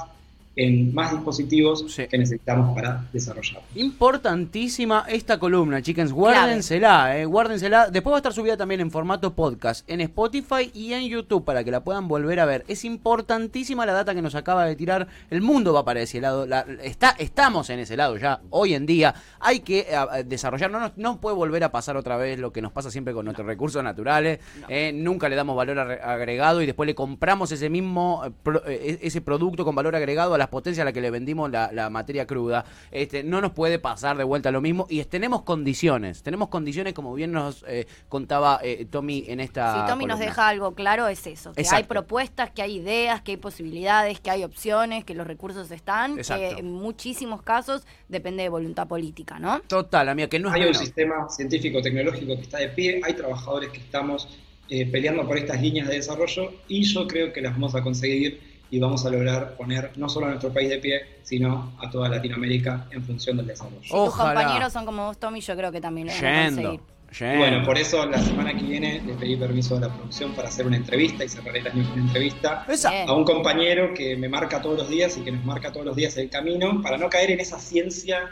en 0.56 0.92
más 0.94 1.12
dispositivos 1.12 1.84
que 1.96 2.18
necesitamos 2.18 2.74
para 2.74 3.04
desarrollar. 3.12 3.62
Importantísima 3.74 5.04
esta 5.08 5.38
columna, 5.38 5.80
chickens. 5.82 6.12
Guárdensela, 6.12 7.18
eh, 7.18 7.24
guárdensela. 7.24 7.88
Después 7.90 8.12
va 8.12 8.16
a 8.16 8.18
estar 8.18 8.32
subida 8.32 8.56
también 8.56 8.80
en 8.80 8.90
formato 8.90 9.34
podcast 9.34 9.88
en 9.88 10.00
Spotify 10.02 10.70
y 10.74 10.92
en 10.92 11.08
YouTube 11.08 11.44
para 11.44 11.64
que 11.64 11.70
la 11.70 11.84
puedan 11.84 12.08
volver 12.08 12.40
a 12.40 12.44
ver. 12.44 12.64
Es 12.68 12.84
importantísima 12.84 13.86
la 13.86 13.92
data 13.92 14.14
que 14.14 14.22
nos 14.22 14.34
acaba 14.34 14.66
de 14.66 14.76
tirar. 14.76 15.08
El 15.30 15.40
mundo 15.40 15.72
va 15.72 15.84
para 15.84 16.00
ese 16.00 16.20
lado. 16.20 16.46
está, 16.82 17.10
estamos 17.18 17.70
en 17.70 17.78
ese 17.80 17.96
lado 17.96 18.16
ya. 18.16 18.40
Hoy 18.50 18.74
en 18.74 18.86
día 18.86 19.14
hay 19.40 19.60
que 19.60 19.86
eh, 19.88 20.24
desarrollar. 20.24 20.70
No, 20.70 20.92
no 20.96 21.20
puede 21.20 21.36
volver 21.36 21.64
a 21.64 21.72
pasar 21.72 21.96
otra 21.96 22.16
vez 22.16 22.38
lo 22.38 22.52
que 22.52 22.60
nos 22.60 22.72
pasa 22.72 22.90
siempre 22.90 23.14
con 23.14 23.24
nuestros 23.24 23.46
recursos 23.46 23.82
naturales. 23.82 24.40
Eh, 24.68 24.92
nunca 24.94 25.28
le 25.28 25.36
damos 25.36 25.56
valor 25.56 25.78
agregado 25.78 26.62
y 26.62 26.66
después 26.66 26.86
le 26.86 26.94
compramos 26.94 27.52
ese 27.52 27.70
mismo 27.70 28.22
e, 28.66 28.98
ese 29.02 29.20
producto 29.20 29.64
con 29.64 29.74
valor 29.74 29.96
agregado 29.96 30.34
a 30.34 30.38
las 30.42 30.48
potencias 30.48 30.82
a 30.82 30.86
la 30.86 30.92
que 30.92 31.00
le 31.00 31.12
vendimos 31.12 31.50
la, 31.52 31.88
materia 31.88 32.26
cruda, 32.26 32.64
este, 32.90 33.22
no 33.22 33.40
nos 33.40 33.52
puede 33.52 33.78
pasar 33.78 34.16
de 34.16 34.24
vuelta 34.24 34.50
lo 34.50 34.60
mismo 34.60 34.86
y 34.90 35.04
tenemos 35.04 35.42
condiciones, 35.42 36.24
tenemos 36.24 36.48
condiciones 36.48 36.94
como 36.94 37.14
bien 37.14 37.30
nos 37.30 37.64
eh, 37.68 37.86
contaba 38.08 38.58
eh, 38.62 38.86
Tommy 38.90 39.24
en 39.28 39.38
esta... 39.38 39.74
Si 39.74 39.90
Tommy 39.92 40.06
nos 40.06 40.18
deja 40.18 40.48
algo 40.48 40.74
claro 40.74 41.06
es 41.06 41.24
eso, 41.28 41.52
que 41.52 41.64
hay 41.70 41.84
propuestas, 41.84 42.50
que 42.50 42.62
hay 42.62 42.78
ideas, 42.78 43.22
que 43.22 43.32
hay 43.32 43.36
posibilidades, 43.36 44.18
que 44.18 44.30
hay 44.30 44.42
opciones, 44.42 45.04
que 45.04 45.14
los 45.14 45.28
recursos 45.28 45.70
están, 45.70 46.16
que 46.16 46.50
en 46.50 46.72
muchísimos 46.72 47.42
casos 47.42 47.86
depende 48.08 48.42
de 48.42 48.48
voluntad 48.48 48.88
política, 48.88 49.38
¿no? 49.38 49.60
Total, 49.60 50.08
amiga, 50.08 50.28
que 50.28 50.40
no 50.40 50.48
es... 50.48 50.54
Hay 50.54 50.64
un 50.64 50.74
sistema 50.74 51.28
científico-tecnológico 51.28 52.34
que 52.34 52.42
está 52.42 52.58
de 52.58 52.68
pie, 52.68 53.00
hay 53.04 53.14
trabajadores 53.14 53.70
que 53.70 53.78
estamos 53.78 54.28
eh, 54.68 54.86
peleando 54.86 55.24
por 55.24 55.36
estas 55.36 55.60
líneas 55.62 55.86
de 55.86 55.96
desarrollo 55.96 56.52
y 56.66 56.82
yo 56.82 57.06
creo 57.06 57.32
que 57.32 57.40
las 57.40 57.52
vamos 57.52 57.76
a 57.76 57.82
conseguir 57.82 58.51
y 58.72 58.78
vamos 58.80 59.04
a 59.04 59.10
lograr 59.10 59.54
poner 59.54 59.90
no 59.96 60.08
solo 60.08 60.26
a 60.26 60.28
nuestro 60.30 60.50
país 60.50 60.70
de 60.70 60.78
pie, 60.78 61.02
sino 61.22 61.74
a 61.78 61.90
toda 61.90 62.08
Latinoamérica 62.08 62.86
en 62.90 63.04
función 63.04 63.36
del 63.36 63.46
desarrollo. 63.46 63.82
Tus 63.82 64.14
compañeros 64.14 64.72
son 64.72 64.86
como 64.86 65.08
vos, 65.08 65.18
Tommy, 65.18 65.42
yo 65.42 65.54
creo 65.54 65.70
que 65.70 65.80
también 65.82 66.06
lo 66.06 66.14
van 66.14 66.24
a 66.24 66.46
conseguir. 66.46 66.80
Bueno, 67.20 67.62
por 67.66 67.76
eso 67.76 68.06
la 68.06 68.18
semana 68.18 68.56
que 68.56 68.62
viene 68.62 69.02
le 69.06 69.12
pedí 69.12 69.36
permiso 69.36 69.76
a 69.76 69.80
la 69.80 69.94
producción 69.94 70.32
para 70.32 70.48
hacer 70.48 70.66
una 70.66 70.78
entrevista 70.78 71.22
y 71.22 71.28
cerraré 71.28 71.58
el 71.58 71.66
año 71.66 71.82
con 71.84 71.92
una 71.92 72.02
entrevista 72.06 72.64
a 73.06 73.12
un 73.12 73.24
compañero 73.24 73.92
que 73.92 74.16
me 74.16 74.30
marca 74.30 74.62
todos 74.62 74.78
los 74.78 74.88
días 74.88 75.18
y 75.18 75.20
que 75.20 75.32
nos 75.32 75.44
marca 75.44 75.70
todos 75.70 75.84
los 75.84 75.94
días 75.94 76.16
el 76.16 76.30
camino 76.30 76.80
para 76.80 76.96
no 76.96 77.10
caer 77.10 77.32
en 77.32 77.40
esa 77.40 77.58
ciencia 77.58 78.30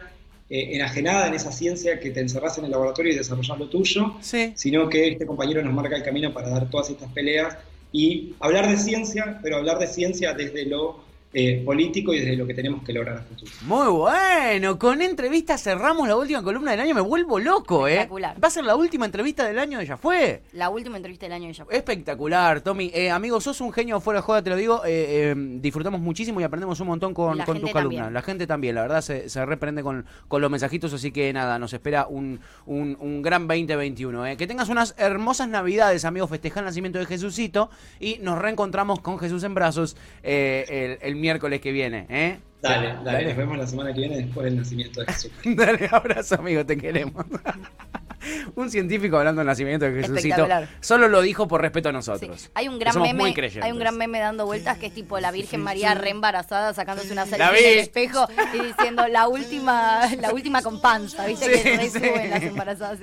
eh, 0.49 0.71
enajenada, 0.73 1.27
en 1.27 1.35
esa 1.35 1.53
ciencia 1.53 2.01
que 2.01 2.13
te 2.13 2.21
encerras 2.21 2.57
en 2.57 2.65
el 2.65 2.71
laboratorio 2.71 3.13
y 3.13 3.17
desarrollas 3.17 3.59
lo 3.59 3.69
tuyo, 3.69 4.15
sino 4.23 4.89
que 4.89 5.09
este 5.09 5.27
compañero 5.27 5.63
nos 5.63 5.75
marca 5.75 5.97
el 5.97 6.03
camino 6.03 6.33
para 6.33 6.49
dar 6.49 6.71
todas 6.71 6.89
estas 6.89 7.13
peleas 7.13 7.59
y 7.93 8.35
hablar 8.41 8.69
de 8.69 8.77
ciencia, 8.77 9.41
pero 9.43 9.57
hablar 9.57 9.79
de 9.79 9.87
ciencia 9.87 10.33
desde 10.33 10.67
lo 10.67 11.10
eh, 11.33 11.63
político 11.65 12.13
y 12.13 12.19
desde 12.19 12.35
lo 12.35 12.45
que 12.45 12.55
tenemos 12.55 12.83
que 12.83 12.93
lograr 12.93 13.19
a 13.19 13.21
futuro. 13.21 13.53
Muy 13.63 13.87
bueno, 13.87 14.81
con 14.81 15.01
entrevista 15.01 15.57
cerramos 15.59 16.09
la 16.09 16.17
última 16.17 16.43
columna 16.43 16.73
del 16.73 16.81
año, 16.81 16.93
me 16.93 17.01
vuelvo 17.01 17.39
loco, 17.39 17.87
¿eh? 17.87 17.93
Espectacular. 17.93 18.43
Va 18.43 18.49
a 18.49 18.51
ser 18.51 18.65
la 18.65 18.75
última 18.75 19.05
entrevista 19.05 19.47
del 19.47 19.61
año, 19.61 19.81
ya 19.81 19.97
fue. 19.97 20.43
La 20.55 20.71
última 20.71 20.97
entrevista 20.97 21.27
del 21.27 21.35
año 21.35 21.53
ya 21.53 21.65
fue. 21.65 21.77
Espectacular, 21.77 22.63
Tommy. 22.63 22.91
Eh, 22.93 23.13
amigo, 23.13 23.41
sos 23.41 23.61
un 23.61 23.73
genio 23.73 24.01
fuera 24.01 24.19
de 24.19 24.23
joda, 24.23 24.43
te 24.43 24.51
lo 24.51 24.57
digo. 24.57 24.83
Eh, 24.85 25.33
disfrutamos 25.61 26.01
muchísimo 26.01 26.41
y 26.41 26.43
aprendemos 26.43 26.81
un 26.81 26.89
montón 26.89 27.15
con, 27.15 27.39
con 27.43 27.61
tus 27.61 27.71
columnas. 27.71 28.11
La 28.11 28.23
gente 28.23 28.49
también, 28.49 28.75
la 28.75 28.83
verdad, 28.83 29.01
se, 29.01 29.29
se 29.29 29.47
reprende 29.47 29.85
con, 29.85 30.07
con, 30.27 30.43
los 30.43 30.51
mensajitos, 30.51 30.93
así 30.93 31.13
que 31.13 31.33
nada, 31.33 31.61
nos 31.61 31.73
espera 31.73 32.09
un, 32.09 32.41
un, 32.67 33.23
gran 33.23 33.47
2021. 33.47 34.37
Que 34.37 34.49
tengas 34.49 34.69
unas 34.69 34.97
hermosas 34.99 35.49
navidades, 35.49 36.05
amigos, 36.05 36.29
festejar 36.29 36.65
el 36.65 36.67
nacimiento 36.67 36.99
de 36.99 37.07
Jesucito 37.07 37.71
y 38.01 38.19
nos 38.19 38.37
reencontramos 38.37 38.99
con 38.99 39.21
Jesús 39.21 39.45
en 39.45 39.55
brazos 39.55 39.97
el, 40.25 40.99
el 41.01 41.20
miércoles 41.21 41.61
que 41.61 41.73
viene, 41.73 42.07
¿eh? 42.09 42.39
Dale, 42.63 42.95
dale, 43.05 43.25
nos 43.29 43.37
vemos 43.37 43.59
la 43.59 43.67
semana 43.67 43.93
que 43.93 44.01
viene 44.01 44.17
después 44.19 44.45
del 44.45 44.57
nacimiento 44.57 45.01
de 45.01 45.07
Jesús. 45.13 45.33
dale, 45.45 45.89
abrazo, 45.91 46.35
amigo, 46.37 46.65
te 46.67 46.77
queremos. 46.77 47.25
un 48.55 48.71
científico 48.71 49.17
hablando 49.17 49.41
del 49.41 49.47
nacimiento 49.47 49.87
de 49.87 50.03
Jesucito. 50.03 50.47
Solo 50.81 51.09
lo 51.09 51.23
dijo 51.23 51.49
por 51.49 51.63
respeto 51.63 51.89
a 51.89 51.93
nosotros. 51.93 52.51
Hay 52.55 52.69
un 52.69 52.79
gran 52.79 53.01
meme, 53.01 53.35
hay 53.63 53.73
un 53.73 53.79
gran 53.79 53.97
meme 53.97 54.19
dando 54.19 54.47
vueltas 54.47 54.79
que 54.79 54.87
es 54.87 54.95
tipo 54.95 55.19
la 55.21 55.31
Virgen 55.31 55.63
María 55.63 55.95
re 55.95 56.11
embarazada 56.11 56.75
sacándose 56.75 57.13
una 57.13 57.27
selfie 57.27 57.73
en 57.73 57.73
el 57.73 57.79
espejo 57.79 58.29
y 58.55 58.59
diciendo 58.59 59.07
la 59.09 59.29
última, 59.29 60.07
la 60.17 60.33
última 60.33 60.63
con 60.63 60.81
panza, 60.81 61.27
¿viste? 61.27 61.51
que 61.51 61.91
se 61.91 62.29
las 62.29 62.43
embarazadas 62.43 62.99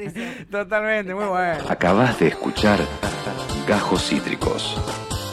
Totalmente, 0.52 1.14
muy 1.14 1.26
bueno. 1.26 1.64
Acabas 1.68 2.20
de 2.20 2.28
escuchar 2.28 2.80
Gajos 3.68 4.08
Cítricos. 4.08 4.80